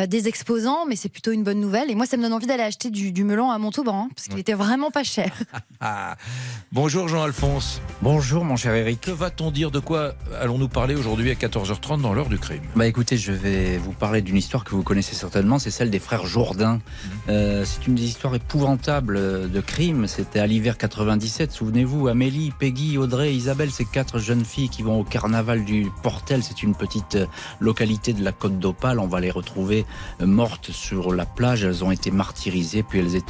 [0.08, 1.90] des exposants, mais c'est plutôt une bonne nouvelle.
[1.90, 4.28] Et moi, ça me donne envie d'aller acheter du, du melon à Montauban, hein, parce
[4.28, 5.32] qu'il était vraiment pas cher.
[5.82, 6.14] Ah.
[6.72, 7.80] Bonjour Jean-Alphonse.
[8.02, 9.00] Bonjour mon cher Eric.
[9.00, 12.60] Que va-t-on dire De quoi allons-nous parler aujourd'hui à 14h30 dans l'heure du crime?
[12.76, 15.98] Bah écoutez, je vais vous parler d'une histoire que vous connaissez certainement, c'est celle des
[15.98, 16.74] frères Jourdain.
[16.74, 17.08] Mmh.
[17.30, 20.06] Euh, c'est une des histoires épouvantables euh, de crime.
[20.06, 25.00] C'était à l'hiver 97, souvenez-vous, Amélie, Peggy, Audrey, Isabelle, ces quatre jeunes filles qui vont
[25.00, 26.42] au carnaval du Portel.
[26.42, 27.26] C'est une petite euh,
[27.58, 28.98] localité de la côte d'Opale.
[29.00, 29.84] On va les retrouver
[30.20, 31.64] euh, mortes sur la plage.
[31.64, 33.20] Elles ont été martyrisées, puis elles,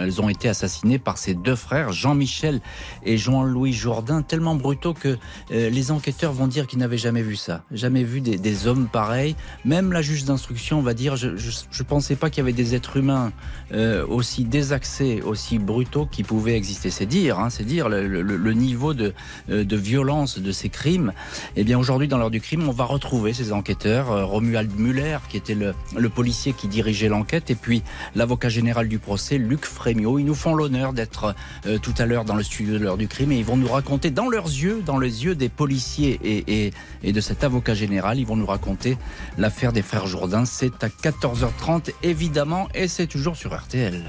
[0.00, 2.60] elles ont été assassinées par ces deux frères, Jean-Michel
[3.04, 5.16] et Jean-Louis Jourdain, tellement brutaux que
[5.50, 9.36] euh, les enquêteurs vont dire qu'ils n'avaient jamais vu ça, jamais vu des, hommes pareils.
[9.64, 12.98] Même la juge d'instruction va dire, je ne pensais pas qu'il y avait des êtres
[12.98, 13.32] humains
[13.72, 16.90] euh, aussi désaxés, aussi brutaux qui pouvaient exister.
[16.90, 19.14] C'est dire, hein, c'est dire le, le- le niveau de,
[19.50, 21.12] euh, de violence de ces crimes.
[21.56, 25.18] Eh bien aujourd'hui, dans l'heure du crime, on va retrouver ces enquêteurs, euh, Romuald Muller,
[25.28, 25.74] qui était le,
[26.08, 27.82] policier qui dirigeait l'enquête, et puis
[28.14, 30.18] l'avocat général du procès, Luc Frémiot.
[30.18, 31.34] Ils nous font l'honneur d'être
[31.66, 33.68] euh, tout à l'heure dans le studio de l'heure du crime et ils vont nous
[33.68, 36.72] raconter dans leurs yeux, dans les yeux des policiers et, et,
[37.02, 38.96] et de cet avocat général, ils vont nous raconter
[39.38, 40.44] l'affaire des frères Jourdain.
[40.44, 44.02] C'est à 14h30 évidemment et c'est toujours sur RTL.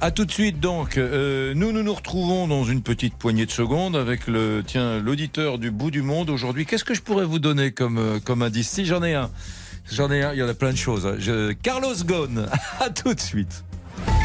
[0.00, 0.98] À tout de suite donc.
[0.98, 5.58] Euh, nous, nous nous retrouvons dans une petite poignée de secondes avec le tiens l'auditeur
[5.58, 6.66] du bout du monde aujourd'hui.
[6.66, 8.68] Qu'est-ce que je pourrais vous donner comme euh, comme indice?
[8.68, 9.30] Si j'en ai un,
[9.90, 10.32] j'en ai un.
[10.34, 11.14] Il y en a plein de choses.
[11.18, 12.46] Je- Carlos Ghosn.
[12.80, 13.64] À tout de suite.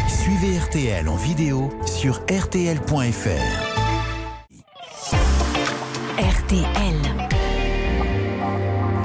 [0.09, 3.29] Suivez RTL en vidéo sur rtl.fr.
[6.17, 6.95] RTL.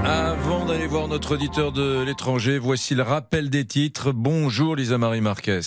[0.04, 4.10] Avant d'aller voir notre auditeur de l'étranger, voici le rappel des titres.
[4.12, 5.60] Bonjour Lisa Marie Marquez.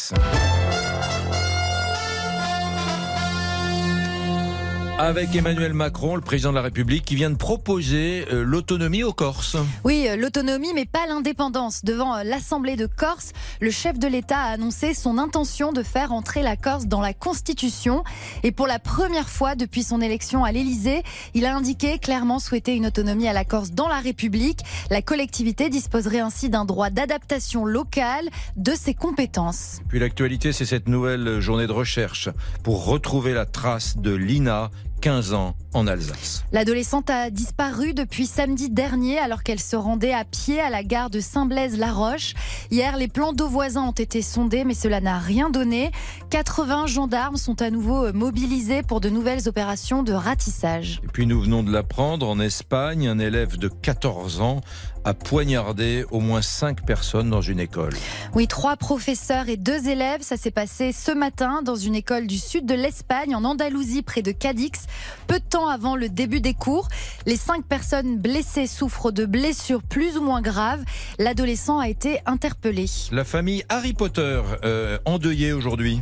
[4.99, 9.13] Avec Emmanuel Macron, le président de la République, qui vient de proposer euh, l'autonomie aux
[9.13, 9.55] Corses.
[9.83, 11.85] Oui, euh, l'autonomie, mais pas l'indépendance.
[11.85, 13.31] Devant euh, l'Assemblée de Corse,
[13.61, 17.13] le chef de l'État a annoncé son intention de faire entrer la Corse dans la
[17.13, 18.03] Constitution.
[18.41, 21.03] Et pour la première fois depuis son élection à l'Élysée,
[21.35, 24.61] il a indiqué clairement souhaiter une autonomie à la Corse dans la République.
[24.89, 29.79] La collectivité disposerait ainsi d'un droit d'adaptation locale de ses compétences.
[29.89, 32.29] Puis l'actualité, c'est cette nouvelle journée de recherche
[32.63, 34.71] pour retrouver la trace de Lina,
[35.01, 36.43] 15 ans, en Alsace.
[36.51, 41.09] L'adolescente a disparu depuis samedi dernier alors qu'elle se rendait à pied à la gare
[41.09, 42.33] de Saint-Blaise-la-Roche.
[42.71, 45.91] Hier, les plans d'eau voisins ont été sondés, mais cela n'a rien donné.
[46.31, 50.99] 80 gendarmes sont à nouveau mobilisés pour de nouvelles opérations de ratissage.
[51.03, 54.61] Et puis nous venons de l'apprendre, en Espagne, un élève de 14 ans
[55.07, 57.93] a poignardé au moins 5 personnes dans une école.
[58.35, 60.21] Oui, trois professeurs et deux élèves.
[60.21, 64.21] Ça s'est passé ce matin dans une école du sud de l'Espagne, en Andalousie, près
[64.21, 64.85] de Cadix,
[65.27, 66.87] peu de temps avant le début des cours.
[67.25, 70.83] Les cinq personnes blessées souffrent de blessures plus ou moins graves.
[71.19, 72.85] L'adolescent a été interpellé.
[73.11, 76.01] La famille Harry Potter, euh, endeuillée aujourd'hui.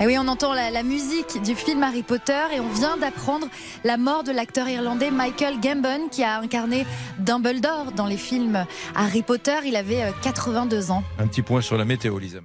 [0.00, 3.46] Et oui, on entend la, la musique du film Harry Potter et on vient d'apprendre
[3.84, 6.84] la mort de l'acteur irlandais Michael Gambon qui a incarné
[7.20, 9.54] Dumbledore dans les films Harry Potter.
[9.64, 11.04] Il avait euh, 82 ans.
[11.18, 12.38] Un petit point sur la météo, Lisa.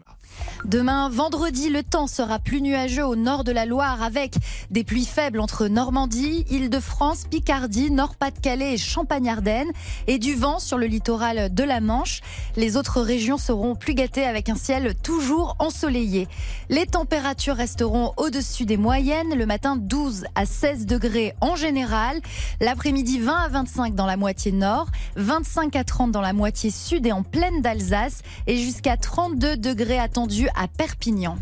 [0.66, 4.36] Demain, vendredi, le temps sera plus nuageux au nord de la Loire avec
[4.70, 9.72] des pluies faibles entre Normandie, Île-de-France, Picardie, Nord-Pas-de-Calais et Champagne-Ardenne
[10.08, 12.22] et du vent sur le littoral de la Manche.
[12.58, 16.28] Les autres régions seront plus gâtées avec un ciel toujours ensoleillé.
[16.70, 19.36] Les températures resteront au-dessus des moyennes.
[19.36, 22.20] Le matin, 12 à 16 degrés en général.
[22.60, 27.08] L'après-midi, 20 à 25 dans la moitié nord, 25 à 30 dans la moitié sud
[27.08, 31.38] et en pleine d'Alsace et jusqu'à 32 degrés attendus à Perpignan.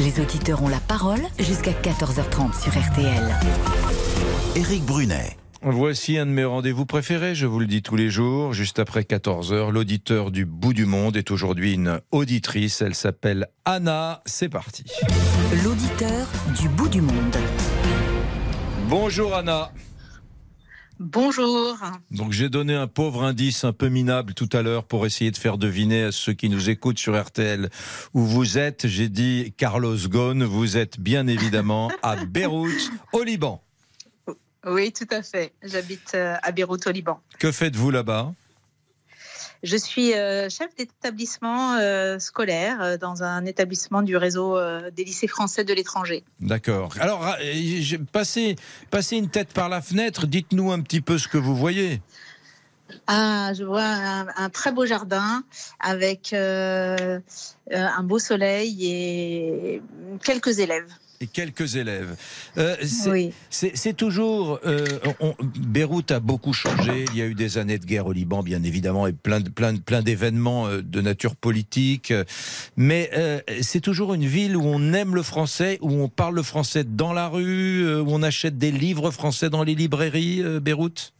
[0.00, 3.32] Les auditeurs ont la parole jusqu'à 14h30 sur RTL.
[4.56, 5.36] Éric Brunet.
[5.62, 9.02] Voici un de mes rendez-vous préférés, je vous le dis tous les jours, juste après
[9.02, 9.70] 14h.
[9.70, 14.84] L'auditeur du bout du monde est aujourd'hui une auditrice, elle s'appelle Anna, c'est parti.
[15.64, 16.26] L'auditeur
[16.60, 17.36] du bout du monde.
[18.88, 19.70] Bonjour Anna.
[21.00, 21.78] Bonjour.
[22.10, 25.36] Donc j'ai donné un pauvre indice un peu minable tout à l'heure pour essayer de
[25.36, 27.70] faire deviner à ceux qui nous écoutent sur RTL
[28.14, 28.86] où vous êtes.
[28.88, 33.62] J'ai dit Carlos Ghosn, vous êtes bien évidemment à Beyrouth, au Liban.
[34.66, 35.52] Oui, tout à fait.
[35.62, 37.20] J'habite euh, à Beyrouth, au Liban.
[37.38, 38.32] Que faites-vous là-bas?
[39.62, 44.58] Je suis euh, chef d'établissement euh, scolaire euh, dans un établissement du réseau
[44.92, 46.24] des lycées français de l'étranger.
[46.40, 46.94] D'accord.
[47.00, 47.36] Alors,
[48.12, 48.56] passez,
[48.90, 52.00] passez une tête par la fenêtre, dites-nous un petit peu ce que vous voyez.
[53.06, 55.42] Ah, je vois un, un très beau jardin
[55.80, 57.20] avec euh,
[57.70, 59.82] un beau soleil et
[60.24, 60.90] quelques élèves.
[61.20, 62.14] Et quelques élèves.
[62.58, 63.94] Euh, c'est Oui.
[63.96, 64.60] toujours.
[64.64, 64.86] euh,
[65.18, 67.06] on- Beyrouth a beaucoup changé.
[67.12, 69.48] Il y a eu des années de guerre au Liban, bien évidemment, et plein, de-
[69.50, 72.12] plein, de- plein d'événements euh, de nature politique.
[72.76, 76.42] Mais euh, c'est toujours une ville où on aime le français, où on parle le
[76.44, 81.12] français dans la rue, où on achète des livres français dans les librairies, Beyrouth?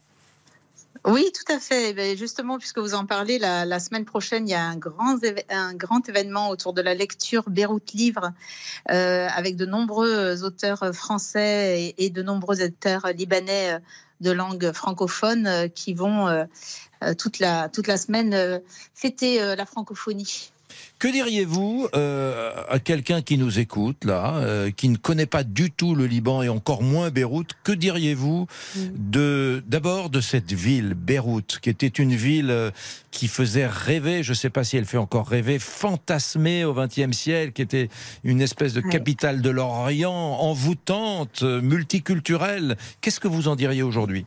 [1.05, 1.89] Oui, tout à fait.
[1.89, 6.09] Eh bien, Justement, puisque vous en parlez, la, semaine prochaine, il y a un grand,
[6.09, 8.31] événement autour de la lecture Beyrouth Livre,
[8.91, 13.79] euh, avec de nombreux auteurs français et, de nombreux auteurs libanais euh,
[14.21, 16.27] de langue francophone euh, qui vont
[17.17, 18.61] toute, la, toute la semaine
[18.93, 20.51] fêter la francophonie.
[20.99, 25.71] Que diriez-vous euh, à quelqu'un qui nous écoute là, euh, qui ne connaît pas du
[25.71, 31.59] tout le Liban et encore moins Beyrouth Que diriez-vous de d'abord de cette ville Beyrouth,
[31.61, 32.71] qui était une ville euh,
[33.11, 37.15] qui faisait rêver, je ne sais pas si elle fait encore rêver, fantasmée au XXe
[37.15, 37.89] siècle, qui était
[38.25, 42.77] une espèce de capitale de l'Orient, envoûtante, multiculturelle.
[42.99, 44.25] Qu'est-ce que vous en diriez aujourd'hui?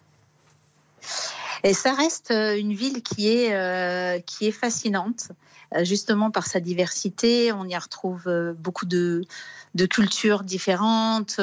[1.64, 5.28] Et ça reste euh, une ville qui est, euh, qui est fascinante,
[5.76, 7.52] euh, justement par sa diversité.
[7.52, 9.24] On y retrouve beaucoup de,
[9.74, 11.40] de cultures différentes,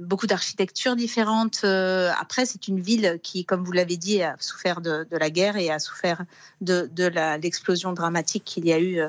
[0.00, 1.64] beaucoup d'architectures différentes.
[1.64, 5.56] Après, c'est une ville qui, comme vous l'avez dit, a souffert de, de la guerre
[5.56, 6.24] et a souffert
[6.60, 7.06] de, de
[7.42, 9.00] l'explosion dramatique qu'il y a eu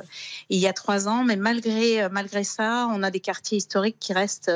[0.49, 1.23] il y a trois ans.
[1.23, 4.51] Mais malgré, malgré ça, on a des quartiers historiques qui restent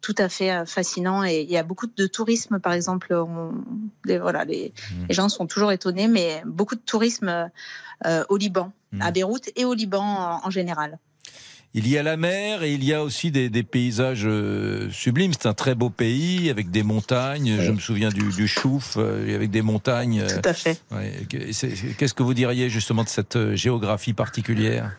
[0.00, 3.12] tout à fait euh, fascinants et il y a beaucoup de tourisme, par exemple.
[3.14, 3.52] On,
[4.04, 4.72] les, voilà, les,
[5.08, 7.50] les gens sont toujours étonnés, mais beaucoup de tourisme
[8.06, 10.98] euh, au Liban, à Beyrouth et au Liban en, en général.
[11.74, 15.32] Il y a la mer et il y a aussi des, des paysages euh, sublimes.
[15.34, 17.58] C'est un très beau pays avec des montagnes.
[17.60, 20.20] Je me souviens du, du Chouf euh, avec des montagnes.
[20.20, 20.80] euh, Tout à fait.
[20.92, 21.26] ouais.
[21.28, 24.96] Qu'est-ce que vous diriez justement de cette géographie particulière?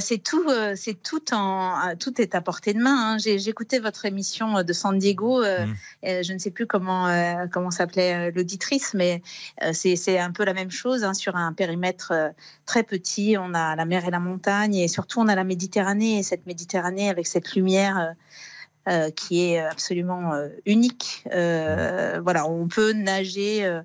[0.00, 3.14] C'est tout, euh, c'est tout en, euh, tout est à portée de main.
[3.14, 3.18] hein.
[3.18, 5.42] J'écoutais votre émission euh, de San Diego.
[5.42, 5.66] euh,
[6.06, 9.22] euh, je ne sais plus comment euh, comment s'appelait euh, l'auditrice, mais
[9.62, 12.28] euh, c'est un peu la même chose hein, sur un périmètre euh,
[12.66, 13.36] très petit.
[13.38, 16.18] On a la mer et la montagne, et surtout on a la Méditerranée.
[16.18, 17.98] Et cette Méditerranée avec cette lumière.
[17.98, 18.12] euh,
[18.88, 21.24] euh, qui est absolument euh, unique.
[21.34, 23.82] Euh, voilà, on peut nager euh, euh,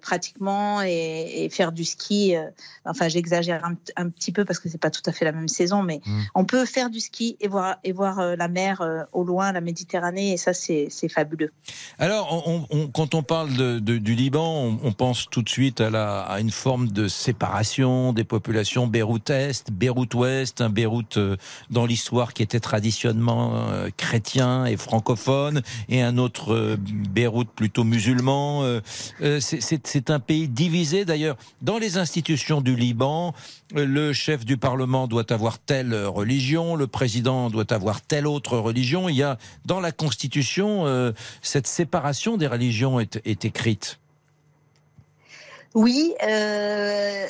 [0.00, 2.36] pratiquement et, et faire du ski.
[2.36, 2.44] euh,
[2.84, 5.48] enfin, j'exagère un, un petit peu parce que c'est pas tout à fait la même
[5.48, 6.00] saison, mais
[6.34, 9.52] on peut faire du ski et voir et voir euh, la mer euh, au loin,
[9.52, 11.50] la Méditerranée, et ça c'est fabuleux.
[11.98, 14.46] Alors, on- on- quand on parle de- de- du Liban,
[14.82, 18.86] on, on pense tout de suite à, la, à une forme de séparation des populations
[18.86, 21.36] Beyrouth-Est, Beyrouth-Ouest, un Beyrouth euh,
[21.70, 27.84] dans l'histoire qui était traditionnellement euh, chrétien et francophone, et un autre euh, Beyrouth plutôt
[27.84, 28.62] musulman.
[28.64, 28.80] Euh,
[29.22, 31.36] euh, c'est- c'est un pays divisé d'ailleurs.
[31.62, 33.34] Dans les institutions du Liban,
[33.74, 39.08] le chef du Parlement doit avoir telle religion, le président doit avoir telle autre religion.
[39.08, 41.12] Il y a dans la Constitution euh,
[41.42, 43.98] cette séparation des religions est, est écrite.
[45.74, 47.26] Oui, euh,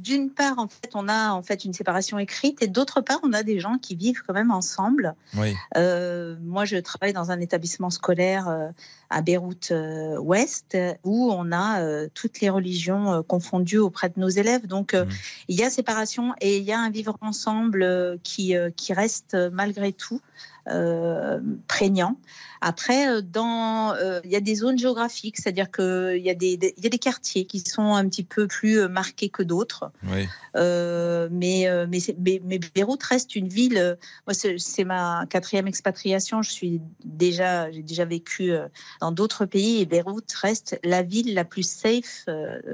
[0.00, 3.32] d'une part, en fait, on a en fait une séparation écrite, et d'autre part, on
[3.32, 5.14] a des gens qui vivent quand même ensemble.
[5.36, 5.54] Oui.
[5.76, 8.68] Euh, moi, je travaille dans un établissement scolaire euh,
[9.10, 14.28] à Beyrouth euh, Ouest, où on a euh, toutes les religions confondues auprès de nos
[14.28, 14.66] élèves.
[14.66, 15.04] Donc, euh,
[15.48, 19.92] il y a séparation et il y a un vivre ensemble qui, qui reste malgré
[19.92, 20.20] tout
[20.68, 22.16] euh, prégnant.
[22.62, 26.58] Après, euh, dans, euh, il y a des zones géographiques, c'est-à-dire qu'il y, a des-
[26.58, 29.90] des- il y a des quartiers qui sont un petit peu plus marqués que d'autres.
[30.04, 30.28] Oui.
[30.56, 33.96] Euh, mais, mais, mais, mais Beyrouth reste une ville.
[34.26, 36.42] moi, c'est ma quatrième expatriation.
[36.42, 38.52] Je suis déjà, j'ai déjà vécu
[39.00, 42.26] dans d'autres pays et Beyrouth reste la ville la plus safe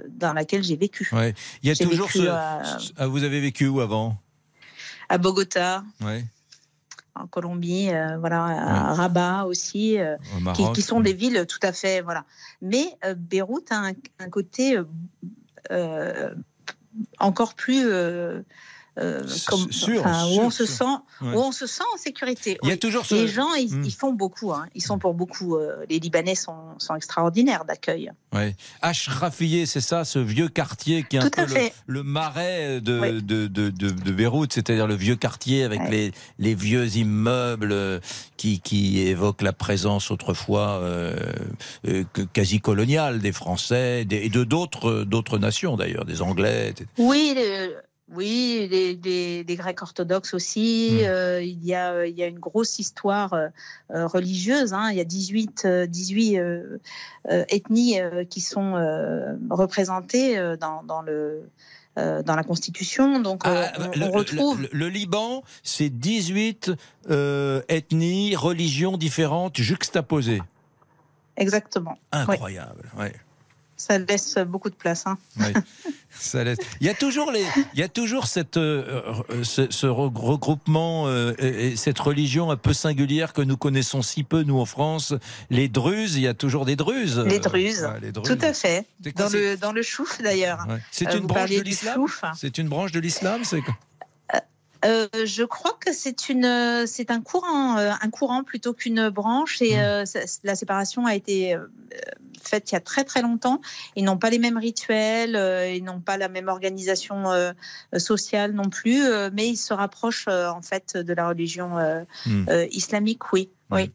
[0.08, 1.08] dans laquelle j'ai vécu.
[1.12, 1.34] Ouais.
[1.62, 2.26] Il y a toujours ce.
[2.26, 4.16] à- ah, vous avez vécu où avant?
[5.08, 6.24] À Bogota, Ouais.
[7.18, 10.74] En Colombie, euh, voilà, à Rabat aussi, euh, Au qui, Maroc.
[10.74, 12.24] qui sont des villes tout à fait, voilà.
[12.62, 14.78] Mais euh, Beyrouth a un, un côté
[17.18, 17.86] encore plus
[18.98, 20.84] euh, comme- sûr, enfin, où sûr, on se sent
[21.20, 21.34] Ouais.
[21.34, 22.58] où on se sent en sécurité.
[22.62, 23.84] Il y a toujours ce- les gens ils, Hmm.
[23.84, 24.66] ils font beaucoup hein.
[24.74, 28.10] ils sont pour beaucoup euh, les Libanais sont, sont extraordinaires d'accueil.
[28.34, 28.54] Ouais.
[28.82, 31.46] Ashrafieh, c'est ça, ce vieux quartier qui est un Tout peu
[31.86, 33.22] le, marais de, Oui.
[33.22, 35.90] de, de, de- de Beyrouth, c'est-à-dire le vieux quartier avec Ouais.
[35.90, 38.00] les, les vieux immeubles euh,
[38.36, 41.14] qui, qui évoquent la présence autrefois euh,
[42.32, 46.68] quasi coloniale des Français des- et de d'autres d'autres nations d'ailleurs, des Anglais.
[46.70, 46.88] etc.
[46.98, 47.34] Oui,
[48.14, 51.00] oui, les Grecs orthodoxes aussi.
[51.04, 53.48] Euh, il, y a, euh, il y a une grosse histoire euh,
[53.92, 54.72] euh, religieuse.
[54.72, 54.90] hein.
[54.90, 56.78] Il y a 18, euh, 18 euh,
[57.30, 61.48] euh, ethnies euh, qui sont euh, représentées euh, dans, dans le,
[61.98, 63.18] euh, dans la Constitution.
[63.20, 64.62] Donc, euh, on, Ah, Le, on le- retrouve.
[64.62, 66.70] le- le Liban, c'est 18
[67.10, 70.42] euh, ethnies, religions différentes juxtaposées.
[71.36, 71.98] Exactement.
[72.12, 72.88] Incroyable.
[72.98, 73.12] ouais.
[73.76, 75.06] Ça laisse beaucoup de place.
[75.06, 75.18] hein.
[75.38, 75.52] Oui,
[76.10, 76.58] ça laisse.
[76.80, 80.16] Il y a toujours les, il y a toujours cette, euh, euh, ce, ce re-
[80.16, 84.58] regroupement euh, et, et cette religion un peu singulière que nous connaissons si peu nous
[84.58, 85.12] en France.
[85.50, 87.18] Les Druzes, il y a toujours des Druzes.
[87.26, 88.28] Les Druzes, Ouais, les Druzes.
[88.38, 88.86] tout à fait.
[89.14, 90.64] Dans le, dans le chouf d'ailleurs.
[90.68, 90.78] Ouais.
[90.90, 92.00] C'est Euh, une branche de l'islam.
[92.36, 93.42] C'est une branche de l'islam.
[93.44, 93.60] C'est
[94.84, 99.08] Euh, je crois que c'est une, euh, c'est un courant, euh, un courant plutôt qu'une
[99.08, 99.60] branche.
[99.60, 99.64] Mmh.
[99.64, 101.66] Et euh, ça- la séparation a été euh,
[102.42, 103.60] faite il y a très très longtemps.
[103.96, 107.52] Ils n'ont pas les mêmes rituels, euh, ils n'ont pas la même organisation euh,
[107.96, 112.02] sociale non plus, euh, mais ils se rapprochent euh, en fait de la religion euh,
[112.48, 113.90] euh, islamique, oui, oui.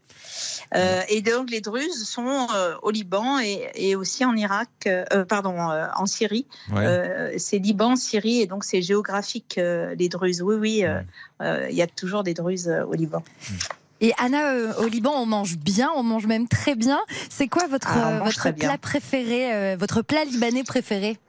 [0.75, 5.25] Euh, et donc les Druzes sont euh, au Liban et, et aussi en Irak, euh,
[5.25, 6.45] pardon, euh, en Syrie.
[6.71, 6.85] Ouais.
[6.85, 10.41] Euh, c'est Liban, Syrie, et donc c'est géographique euh, les Druzes.
[10.41, 11.01] Oui, oui, euh,
[11.41, 13.23] euh, il y a toujours des Druzes euh, au Liban.
[13.99, 16.99] Et Anna, euh, au Liban, on mange bien, on mange même très bien.
[17.29, 18.69] C'est quoi votre, Ah, votre bien.
[18.69, 21.19] plat préféré, euh, votre plat libanais préféré?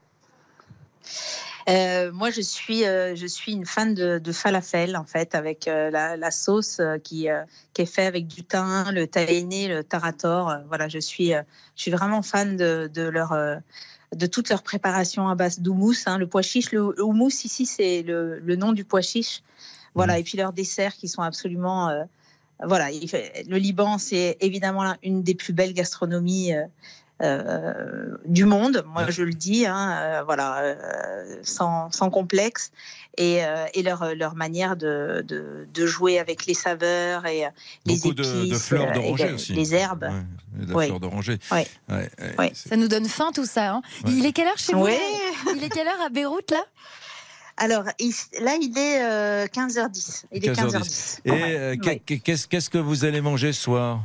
[1.68, 5.68] Euh, moi, je suis, euh, je suis une fan de, de falafel, en fait, avec
[5.68, 7.28] euh, la, la sauce qui,
[7.72, 10.54] qui est faite avec du thym, le tahini, le tarator.
[10.68, 11.42] Voilà, je suis, je
[11.82, 13.34] suis vraiment fan de, de leur.
[14.14, 15.94] de toute leur préparation à base d'houmous.
[16.06, 16.18] hein.
[16.18, 19.42] Le pois chiche, le, le houmous ici, c'est le, le nom du pois chiche.
[19.94, 21.90] Voilà, et puis leurs desserts qui sont absolument.
[22.62, 26.52] voilà, le Liban, c'est évidemment une des plus belles gastronomies
[28.24, 28.84] du monde.
[28.86, 32.72] Moi, je le dis, hein, euh, voilà, euh, sans, sans complexe.
[33.18, 37.48] Et, euh, et leur, leur manière de, de, de jouer avec les saveurs et euh,
[37.84, 39.52] les Beaucoup de, épices, de fleurs euh, d'oranger aussi.
[39.52, 40.04] les herbes.
[40.58, 40.86] Ouais, de Oui.
[40.86, 41.38] fleurs d'oranger.
[41.50, 41.66] Ouais,
[42.38, 42.52] ouais.
[42.54, 43.72] Ça nous donne faim tout ça.
[43.74, 43.82] hein.
[44.06, 44.88] Il est quelle heure chez vous
[45.54, 46.64] Il est quelle heure à Beyrouth là?
[47.58, 50.24] Alors, il- là, il est euh, 15h10.
[50.32, 51.18] Il est 15h10.
[51.26, 51.98] Et euh, Ouais.
[51.98, 54.00] qu'est-ce que vous allez manger ce soir?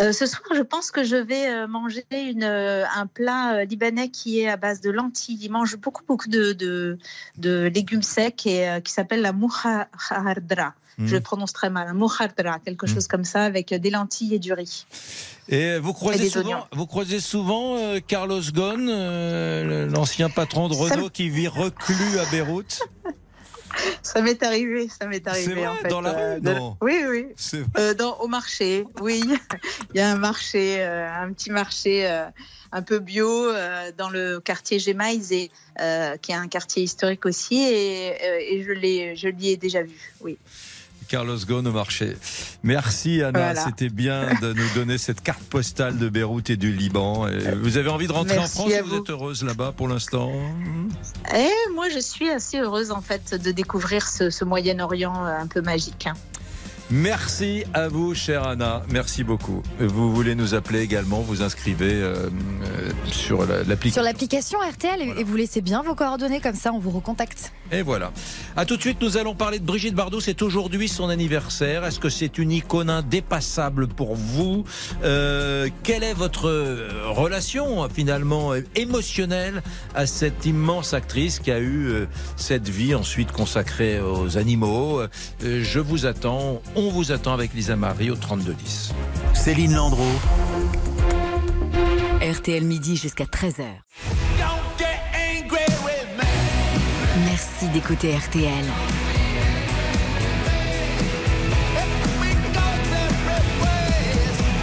[0.00, 4.08] Euh, ce soir, je pense que je vais euh, manger une, euh, un plat libanais
[4.08, 5.38] qui est à base de lentilles.
[5.42, 6.98] Ils mangent beaucoup, beaucoup de, de,
[7.36, 10.74] de légumes secs et euh, qui s'appelle la mouhardra.
[10.96, 11.06] Mhm.
[11.06, 11.92] Je le prononce très mal.
[11.92, 14.86] Mouhardra, quelque chose comme ça, avec des lentilles et du riz.
[15.48, 16.64] Et vous croisez Et souvent, oignons.
[16.72, 22.80] vous croisez souvent euh, Carlos Ghosn, l'ancien patron de Renault qui vit reclus à Beyrouth?
[24.02, 25.88] Ça m'est arrivé, ça m'est arrivé vrai, en fait.
[25.88, 27.26] dans la rue, de- non Oui, oui.
[27.78, 29.22] Euh, dans, au marché, oui.
[29.94, 32.24] Il y a un marché, euh, un petit marché euh,
[32.72, 35.50] un peu bio euh, dans le quartier Gémaïs, et,
[35.80, 39.56] euh, qui est un quartier historique aussi, et, euh, et je l'ai, je l'y ai
[39.56, 40.12] déjà vu.
[40.20, 40.38] Oui.
[41.10, 42.16] Carlos Ghosn au marché.
[42.62, 43.64] Merci Anna, Voilà.
[43.64, 47.26] c'était bien de nous donner cette carte postale de Beyrouth et du Liban.
[47.26, 48.96] Et vous avez envie de rentrer Merci en France Vous vous.
[49.02, 50.30] êtes heureuse là-bas pour l'instant?
[51.36, 55.46] Et moi, je suis assez heureuse en fait de découvrir ce, ce Moyen-Orient euh, un
[55.48, 56.06] peu magique.
[56.90, 58.82] Merci à vous, chère Anna.
[58.90, 59.62] Merci beaucoup.
[59.78, 62.14] Vous voulez nous appeler également, vous inscrivez euh,
[62.64, 63.92] euh, sur la- l'application.
[63.92, 67.52] Sur l'application RTL et- et vous laissez bien vos coordonnées comme ça on vous recontacte.
[67.70, 68.10] Et voilà.
[68.56, 70.18] À tout de suite, nous allons parler de Brigitte Bardot.
[70.18, 71.84] C'est aujourd'hui son anniversaire.
[71.84, 74.64] Est-ce que c'est une icône indépassable pour vous?
[75.04, 76.50] Euh, Quelle est votre
[77.14, 79.62] relation finalement émotionnelle
[79.94, 85.02] à cette immense actrice qui a eu cette vie ensuite consacrée aux animaux?
[85.40, 86.60] Je vous attends.
[86.82, 88.94] On vous attend avec Lisa Marie au 3210.
[89.34, 90.02] Céline Landreau.
[92.22, 93.64] RTL midi jusqu'à 13h.
[97.26, 98.64] Merci d'écouter RTL.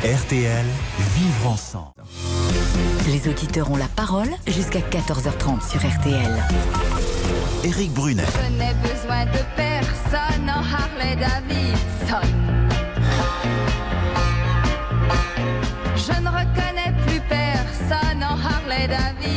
[0.03, 0.65] RTL,
[1.19, 1.91] vivre ensemble.
[3.05, 6.43] Les auditeurs ont la parole jusqu'à 14h30 sur RTL.
[7.63, 8.23] Éric Brunet.
[8.43, 9.66] Je n'ai besoin de
[10.09, 12.27] personne en Harley Davidson.
[15.95, 19.36] Je ne reconnais plus personne en Harley Davidson.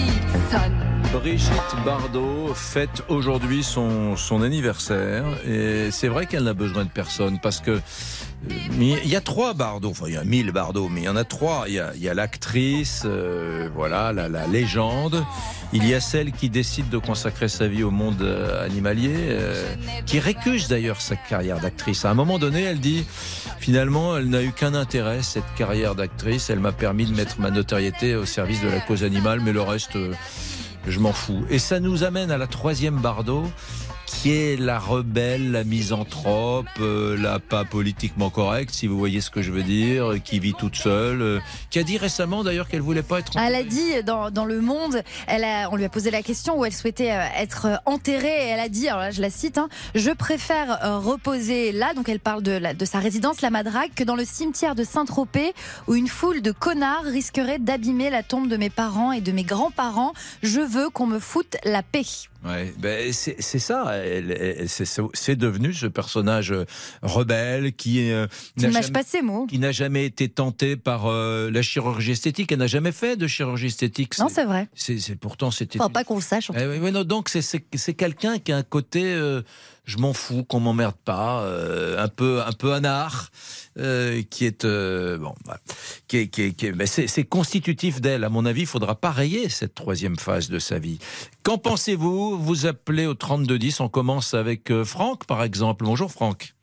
[1.20, 7.60] Brigitte Bardot fête aujourd'hui son, anniversaire et c'est vrai qu'elle n'a besoin de personne parce
[7.60, 7.78] que
[8.48, 11.16] il y a trois Bardot, enfin il y a mille Bardot, mais il y en
[11.16, 11.64] a trois.
[11.68, 15.22] Il y a, l'actrice, euh, voilà, la, légende.
[15.74, 19.74] Il y a celle qui décide de consacrer sa vie au monde euh, animalier, euh,
[20.06, 22.06] qui récuse d'ailleurs sa carrière d'actrice.
[22.06, 23.04] À un moment donné, elle dit
[23.58, 26.48] finalement, elle n'a eu qu'un intérêt, cette carrière d'actrice.
[26.48, 29.60] Elle m'a permis de mettre ma notoriété au service de la cause animale, mais le
[29.60, 29.98] reste.
[30.86, 31.44] Je m'en fous.
[31.50, 33.44] Et ça nous amène à la troisième Bardot,
[34.12, 39.30] qui est la rebelle, la misanthrope, euh, la pas politiquement correcte, si vous voyez ce
[39.30, 41.38] que je veux dire, qui vit toute seule, euh,
[41.70, 43.32] qui a dit récemment d'ailleurs qu'elle voulait pas être.
[43.36, 46.58] Elle a dit dans, dans Le Monde, elle a, on lui a posé la question
[46.58, 49.30] où elle souhaitait euh, être euh, enterrée et elle a dit, alors là je la
[49.30, 53.40] cite, hein, je préfère euh, reposer là, donc elle parle de, la- de sa résidence,
[53.40, 55.52] la Madrague, que dans le cimetière de Saint-Tropez
[55.86, 59.44] où une foule de connards risquerait d'abîmer la tombe de mes parents et de mes
[59.44, 60.12] grands-parents.
[60.42, 62.02] Je veux qu'on me foute la paix.
[62.44, 63.92] Ouais, ben c'est ça.
[65.12, 66.64] C'est devenu ce personnage euh,
[67.02, 68.26] rebelle qui euh,
[68.56, 69.46] n'a jamais- pas ces mots.
[69.46, 72.50] qui n'a jamais été tenté par euh, la chirurgie esthétique.
[72.52, 74.18] Elle n'a jamais fait de chirurgie esthétique.
[74.18, 74.68] Non, c'est vrai.
[74.74, 75.78] C'est pourtant c'était.
[75.80, 76.48] Enfin, pas qu'on le sache.
[76.50, 79.42] en Eh oui, non, donc c'est quelqu'un qui a un côté euh,
[79.90, 83.28] je m'en fous qu'on m'emmerde pas, euh, un peu un peu anard,
[83.78, 85.60] euh, qui est euh, bon, voilà.
[86.06, 88.22] qui est, qui est- qui est- mais c'est c'est constitutif d'elle.
[88.24, 90.98] À mon avis, il faudra pas rayer cette troisième phase de sa vie.
[91.42, 92.38] Qu'en pensez-vous?
[92.38, 93.80] Vous appelez au 3210.
[93.80, 95.84] On commence avec euh, Franck, par exemple.
[95.84, 96.54] Bonjour Franck.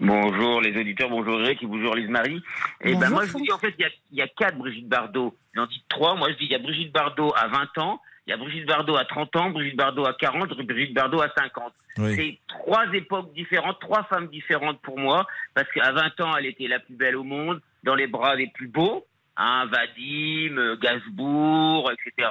[0.00, 2.40] Bonjour les auditeurs, bonjour Eric et bonjour Lise-Marie.
[2.82, 4.28] Et ben Bonjour, moi je vous dis en fait il y a, il y a
[4.28, 5.36] quatre Brigitte Bardot.
[5.54, 6.14] J'en dis trois.
[6.14, 8.66] Moi je dis il y a Brigitte Bardot à 20 ans, il y a Brigitte
[8.66, 11.72] Bardot à 30 ans, Brigitte Bardot à 40, Brigitte Bardot à 50.
[11.98, 12.16] Oui.
[12.16, 16.66] C'est trois époques différentes, trois femmes différentes pour moi, parce qu'à 20 ans elle était
[16.66, 19.06] la plus belle au monde, dans les bras des plus beaux,
[19.36, 22.30] hein, Vadim, euh, Gainsbourg, etc.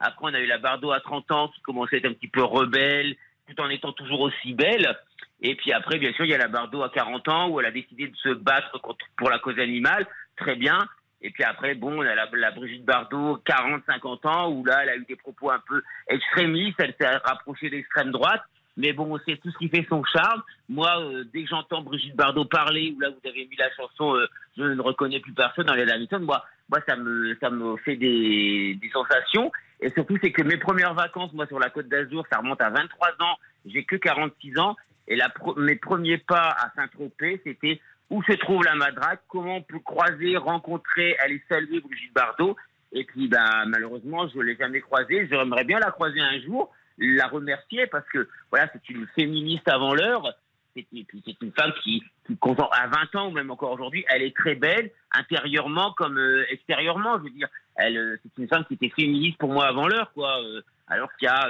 [0.00, 2.28] Après on a eu la Bardot à 30 ans qui commençait à être un petit
[2.28, 3.14] peu rebelle,
[3.46, 4.96] tout en étant toujours aussi belle.
[5.42, 7.66] Et puis après, bien sûr, il y a la Bardot à 40 ans où elle
[7.66, 8.80] a décidé de se battre
[9.16, 10.06] pour la cause animale.
[10.36, 10.78] Très bien.
[11.24, 15.16] Et puis après, bon, la, Brigitte Bardot, 40-50 ans, où là, elle a eu des
[15.16, 16.78] propos un peu extrémistes.
[16.78, 18.42] Elle s'est rapprochée d'extrême droite.
[18.76, 20.42] Mais bon, c'est tout ce qui fait son charme.
[20.68, 24.14] Moi, euh, dès que j'entends Brigitte Bardot parler, où là, vous avez mis la chanson
[24.16, 24.26] euh,
[24.58, 27.96] Je ne reconnais plus personne dans les Davidson, moi, moi ça, me, ça me fait
[27.96, 29.50] des, sensations.
[29.80, 32.68] Et surtout, c'est que mes premières vacances, moi, sur la Côte d'Azur, ça remonte à
[32.68, 33.38] 23 ans.
[33.64, 34.76] J'ai que 46 ans.
[35.08, 35.18] Et
[35.56, 37.80] mes premiers pas à Saint-Tropez, c'était
[38.10, 42.56] où se trouve la Madrague, comment on peut croiser, rencontrer, aller saluer Brigitte Bardot?
[42.92, 45.26] Et puis, ben, malheureusement, je ne l'ai jamais croisée.
[45.28, 49.94] J'aimerais bien la croiser un jour, la remercier parce que, voilà, c'est une féministe avant
[49.94, 50.32] l'heure.
[50.76, 52.36] C'est et puis c'est une femme qui, qui,
[52.72, 57.18] à 20 ans ou même encore aujourd'hui, elle est très belle, intérieurement comme euh, extérieurement.
[57.18, 60.12] Je veux dire, elle, euh, c'est une femme qui était féministe pour moi avant l'heure,
[60.12, 60.40] quoi.
[60.42, 61.48] euh, alors qu'il y a,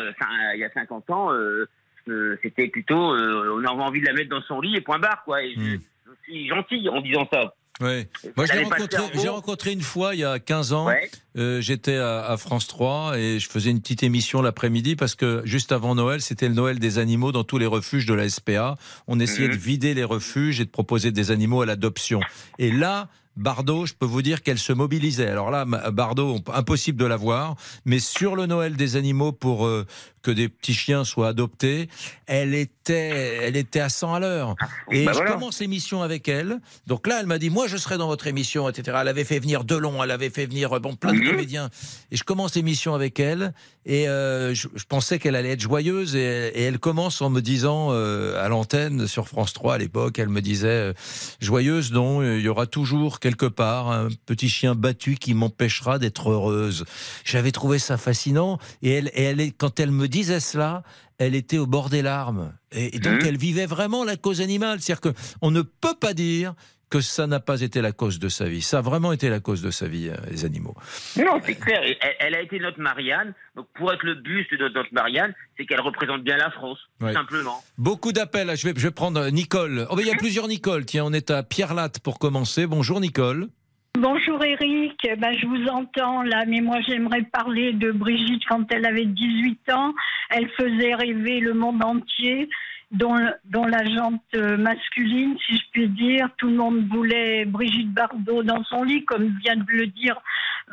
[0.54, 1.68] il y a 50 ans, euh,
[2.08, 4.98] euh, c'était plutôt, euh, on avait envie de la mettre dans son lit et point
[4.98, 5.42] barre, quoi.
[5.42, 7.54] Et je, je suis gentil en disant ça.
[7.80, 8.06] Oui.
[8.36, 10.88] Moi, le rencontré, j'ai rencontré une fois il y a 15 ans.
[11.36, 15.42] Euh, J'étais à, à France 3 et je faisais une petite émission l'après-midi parce que
[15.44, 18.76] juste avant Noël, c'était le Noël des animaux dans tous les refuges de la SPA.
[19.08, 19.54] On essayait Mhm.
[19.54, 22.20] de vider les refuges et de proposer des animaux à l'adoption.
[22.60, 25.28] Et là, Bardot, je peux vous dire qu'elle se mobilisait.
[25.28, 29.86] Alors là, Bardot, impossible de la voir, mais sur le Noël des animaux pour euh,
[30.22, 31.88] que des petits chiens soient adoptés,
[32.26, 34.54] elle était, elle était à 100 à l'heure.
[34.90, 35.32] Et Bah je voilà.
[35.32, 36.60] commence l'émission avec elle.
[36.86, 38.98] Donc là, elle m'a dit, moi, je serai dans votre émission, etc.
[39.02, 41.68] Elle avait fait venir Delon, elle avait fait venir euh, bon, plein de comédiens.
[42.10, 43.52] Et je commence l'émission avec elle.
[43.84, 46.16] Et euh, je, je pensais qu'elle allait être joyeuse.
[46.16, 50.18] Et, et elle commence en me disant, euh, à l'antenne sur France 3 à l'époque,
[50.18, 50.94] elle me disait,
[51.40, 56.28] joyeuse, non, il y aura toujours quelque part un petit chien battu qui m'empêchera d'être
[56.28, 56.84] heureuse.
[57.24, 58.58] J'avais trouvé ça fascinant.
[58.82, 60.82] Et elle, et elle quand elle me disait cela,
[61.16, 62.52] elle était au bord des larmes.
[62.70, 63.26] Et, et donc, Mhm.
[63.28, 64.82] elle vivait vraiment la cause animale.
[64.82, 66.52] C'est-à-dire qu'on ne peut pas dire
[66.90, 68.62] que ça n'a pas été la cause de sa vie.
[68.62, 70.74] Ça a vraiment été la cause de sa vie, euh, les animaux.
[71.16, 71.80] Non, c'est clair.
[71.82, 73.34] Elle, elle a été notre Marianne.
[73.56, 77.12] Donc, pour être le buste de notre Marianne, c'est qu'elle représente bien la France, tout
[77.12, 77.62] simplement.
[77.78, 78.56] Beaucoup d'appels.
[78.56, 79.86] Je vais, je vais prendre euh, Nicole.
[79.90, 80.84] Oh, ben, il y a plusieurs Nicole.
[80.84, 82.66] Tiens, on est à Pierre Latte pour commencer.
[82.66, 83.48] Bonjour, Nicole.
[83.96, 88.84] Bonjour Eric, ben, je vous entends là, mais moi j'aimerais parler de Brigitte quand elle
[88.86, 89.94] avait 18 ans.
[90.30, 92.48] Elle faisait rêver le monde entier,
[92.94, 96.28] dont, dont la jante euh, masculine, si je puis dire.
[96.38, 100.20] Tout le monde voulait Brigitte Bardot dans son lit, comme vient de le dire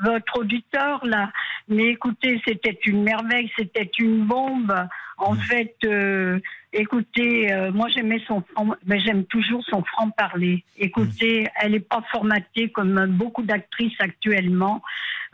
[0.01, 1.31] votre auditeur là.
[1.67, 4.73] Mais écoutez, c'était une merveille, c'était une bombe.
[5.17, 6.39] En fait, euh,
[6.73, 10.63] écoutez, euh, moi j'aimais son franc, j'aime toujours son franc parler.
[10.77, 14.81] Écoutez, elle n'est pas formatée comme beaucoup d'actrices actuellement.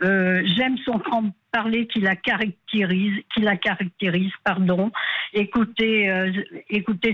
[0.04, 4.92] Euh, j'aime son franc parler qui la caractérise, qui la caractérise, pardon.
[5.34, 6.32] Écoutez, euh,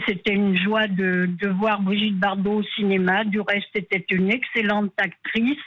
[0.08, 3.24] c'était une joie de, de voir Brigitte Bardot au cinéma.
[3.24, 5.58] Du reste, c'était une excellente actrice.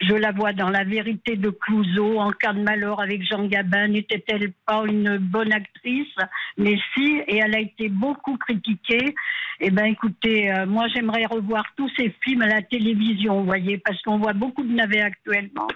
[0.00, 3.88] Je la vois dans La vérité de Clouseau, En cas de malheur avec Jean Gabin.
[3.88, 6.14] N'était-elle pas une bonne actrice?
[6.58, 9.14] Mais si, et elle a été beaucoup critiquée.
[9.60, 13.78] Eh ben, écoutez, euh, moi, j'aimerais revoir tous ces films à la télévision, vous voyez,
[13.78, 15.68] parce qu'on voit beaucoup de navets actuellement.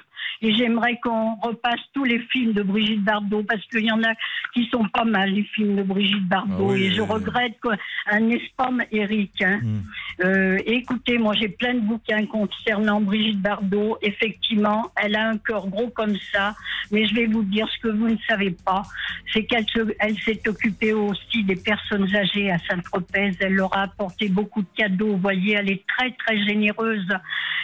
[0.43, 4.13] Et j'aimerais qu'on repasse tous les films de Brigitte Bardot, parce qu'il y en a
[4.55, 6.69] qui sont pas mal, les films de Brigitte Bardot.
[6.71, 7.15] Ah oui, et je oui, oui.
[7.15, 9.61] regrette qu'un pas, Eric hein.
[10.23, 13.97] Euh, écoutez, moi j'ai plein de bouquins concernant Brigitte Bardot.
[14.03, 16.55] Effectivement, elle a un cœur gros comme ça,
[16.91, 18.83] mais je vais vous dire ce que vous ne savez pas,
[19.33, 23.33] c'est qu'elle se- elle s'est occupée aussi des personnes âgées à Saint-Tropez.
[23.41, 25.13] Elle leur a apporté beaucoup de cadeaux.
[25.13, 27.09] Vous voyez, elle est très très généreuse.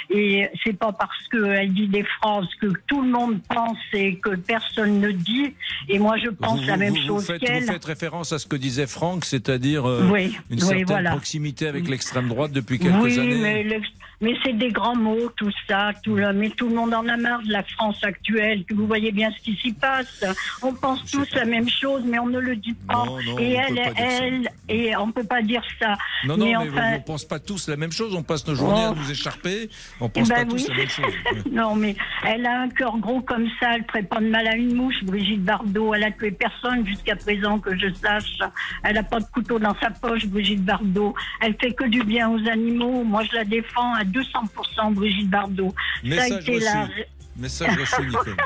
[0.09, 4.37] Et c'est pas parce qu'elle dit des phrases que tout le monde pense et que
[4.37, 5.55] personne ne dit.
[5.89, 7.63] Et moi je pense Vous- la même vous chose qu'elle.
[7.65, 11.11] Vous faites référence à ce que disait Franck, c'est-à-dire euh, Oui, une oui, certaine voilà.
[11.11, 13.37] proximité avec l'extrême droite depuis quelques oui, années.
[13.65, 13.81] mais,
[14.21, 15.91] mais c'est des grands mots, tout ça.
[16.03, 18.65] Tout le, mais tout le monde en a marre de la France actuelle.
[18.75, 20.25] Vous voyez bien ce qui s'y passe.
[20.63, 23.05] On pense tous la même chose, mais on ne le dit pas.
[23.05, 25.95] Non, non, et elle, pas elle, et on peut pas dire ça.
[26.25, 28.15] Non, non, mais, enfin, on ne pense pas tous la même chose.
[28.15, 28.95] On passe nos journées à Oh.
[28.97, 29.69] nous écharper.
[30.01, 30.67] On Eh pense ben pas tous oui.
[30.71, 31.15] la même chose.
[31.53, 31.95] non, mais
[32.25, 33.75] elle a un cœur gros comme ça.
[33.75, 35.95] Elle ne ferait pas de mal à une mouche, Brigitte Bardot.
[35.95, 38.39] Elle a tué personne jusqu'à présent que je sache.
[38.83, 41.15] Elle n'a pas de couteau dans sa poche, Brigitte Bardot.
[41.41, 43.05] Elle fait que du bien aux animaux.
[43.05, 45.75] Moi, je la défends 200%, Brigitte Bardot.
[45.75, 47.05] Ça a Message été la- reçu.
[47.37, 48.37] Message reçu, Nicole.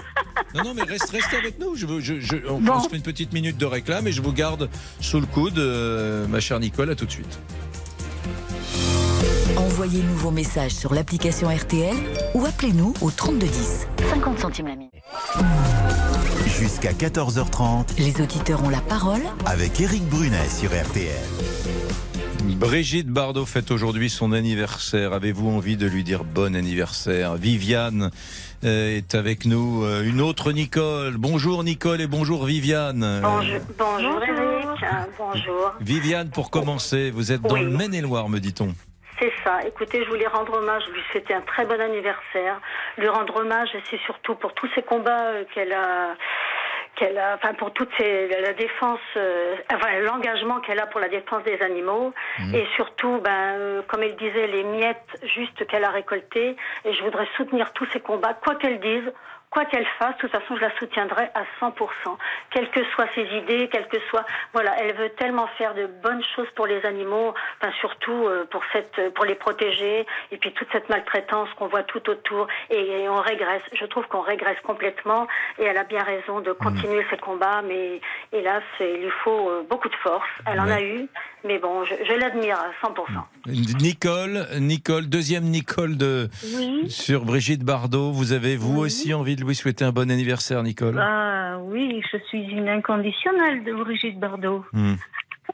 [0.54, 1.76] Non, non, mais reste, restez avec nous.
[1.76, 2.72] Je, veux- je, je- on, Bon.
[2.74, 4.68] on se fait une petite minute de réclame et je vous garde
[5.00, 6.90] sous le coude, euh, ma chère Nicole.
[6.90, 7.38] À tout de suite.
[9.56, 11.94] Envoyez-nous vos messages sur l'application RTL
[12.34, 13.86] ou appelez-nous au 3210.
[14.10, 14.92] 50 centimes la minute.
[16.46, 21.14] Jusqu'à 14h30 Les auditeurs ont la parole avec Eric Brunet sur RTL.
[22.60, 25.14] Brigitte Bardot fête aujourd'hui son anniversaire.
[25.14, 27.34] Avez-vous envie de lui dire bon anniversaire?
[27.36, 28.10] Viviane
[28.64, 29.82] euh, est avec nous.
[29.82, 31.14] Euh, Une autre Nicole.
[31.16, 33.20] Bonjour Nicole et bonjour Viviane.
[33.22, 34.86] Bonjour, bonjour Eric, Euh,
[35.18, 35.72] bonjour.
[35.80, 37.62] Viviane, pour commencer, vous êtes dans Oui.
[37.64, 38.74] le Maine-et-Loire, me dit-on.
[39.18, 39.60] C'est ça.
[39.66, 42.60] Écoutez, je voulais rendre hommage, lui souhaiter un très bon anniversaire,
[42.98, 46.14] lui rendre hommage, et c'est surtout pour tous ces combats euh, qu'elle a,
[47.00, 51.42] qu'elle a, enfin pour toute la défense, euh, enfin l'engagement qu'elle a pour la défense
[51.44, 52.54] des animaux, Mhm.
[52.54, 57.02] et surtout, ben, euh, comme elle disait, les miettes juste qu'elle a récoltées, et je
[57.02, 59.10] voudrais soutenir tous ces combats, quoi qu'elle dise.
[59.50, 61.72] Quoi qu'elle fasse, de toute façon, je la soutiendrai à 100%.
[62.50, 66.22] Quelles que soient ses idées, quelles que soient, voilà, elle veut tellement faire de bonnes
[66.36, 70.68] choses pour les animaux, enfin surtout euh, pour cette, pour les protéger, et puis toute
[70.70, 73.62] cette maltraitance qu'on voit tout autour, et, et on régresse.
[73.72, 75.26] Je trouve qu'on régresse complètement,
[75.58, 78.00] et elle a bien raison de continuer ses combats, mais
[78.32, 80.28] hélas, il lui faut euh, beaucoup de force.
[80.46, 81.08] Elle en a eu,
[81.44, 83.80] mais bon, je, je l'admire à 100%.
[83.80, 86.90] Nicole, Nicole, deuxième Nicole de Oui.
[86.90, 88.12] sur Brigitte Bardot.
[88.12, 90.98] Vous avez vous aussi envie de lui souhaiter un bon anniversaire, Nicole?
[91.00, 94.64] Ah oui, je suis une inconditionnelle de Brigitte Bardot.
[94.72, 94.94] Hmm.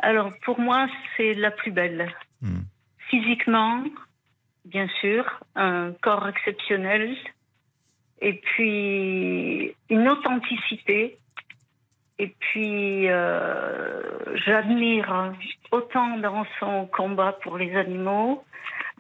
[0.01, 2.13] Alors pour moi, c'est la plus belle.
[2.43, 2.63] Hmm.
[3.09, 3.83] Physiquement,
[4.65, 5.25] bien sûr,
[5.55, 7.17] un corps exceptionnel,
[8.21, 11.19] et puis une authenticité.
[12.19, 14.01] Et puis, euh,
[14.47, 15.35] j'admire
[15.71, 18.43] autant dans son combat pour les animaux,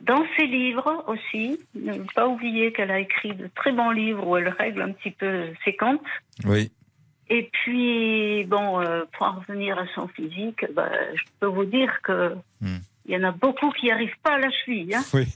[0.02, 1.58] dans ses livres aussi.
[1.74, 5.12] Ne pas oublier qu'elle a écrit de très bons livres où elle règle un petit
[5.12, 6.00] peu ses comptes.
[6.44, 6.70] Oui.
[7.28, 11.90] Et puis, bon, euh, pour en revenir à son physique, bah, je peux vous dire
[12.02, 12.36] que
[13.08, 14.94] il y en a beaucoup qui n'arrivent pas à la cheville.
[14.94, 15.02] Hein.
[15.14, 15.26] Oui.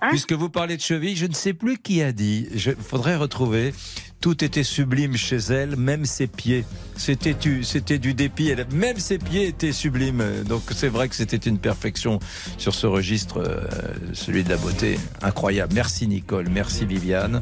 [0.00, 0.08] Hein?
[0.10, 2.48] Puisque vous parlez de cheville, je ne sais plus qui a dit.
[2.52, 3.72] Il faudrait retrouver.
[4.20, 6.64] Tout était sublime chez elle, même ses pieds.
[6.98, 8.48] C'était du, c'était du dépit.
[8.50, 10.22] Elle- Même ses pieds étaient sublimes.
[10.48, 12.18] Donc c'est vrai que c'était une perfection
[12.58, 13.66] sur ce registre, euh,
[14.12, 14.98] celui de la beauté.
[15.22, 15.72] Incroyable.
[15.74, 17.40] Merci Nicole, merci Viviane.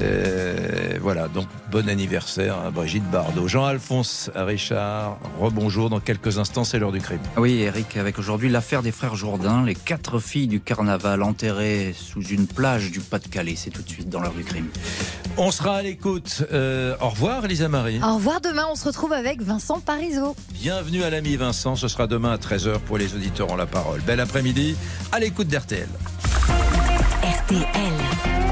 [0.00, 3.48] Euh, voilà, donc bon anniversaire à Brigitte Bardot.
[3.48, 5.90] Jean-Alphonse Richard, rebonjour.
[5.90, 7.18] Dans quelques instants, c'est l'heure du crime.
[7.36, 12.22] Oui, Eric, avec aujourd'hui l'affaire des frères Jourdain, les quatre filles du carnaval enterrées sous
[12.22, 13.54] une plage du Pas-de-Calais.
[13.56, 14.68] C'est tout de suite dans l'heure du crime.
[15.36, 16.44] On sera à l'écoute.
[16.52, 18.00] Euh, au revoir, Elisa Marie.
[18.02, 20.36] Au revoir demain, on se retrouve avec Vincent Parisot.
[20.52, 24.00] Bienvenue à l'ami Vincent, ce sera demain à 13h pour les auditeurs ont la parole.
[24.02, 24.76] Bel après-midi,
[25.10, 25.88] à l'écoute d'RTL.
[27.22, 28.51] RTL.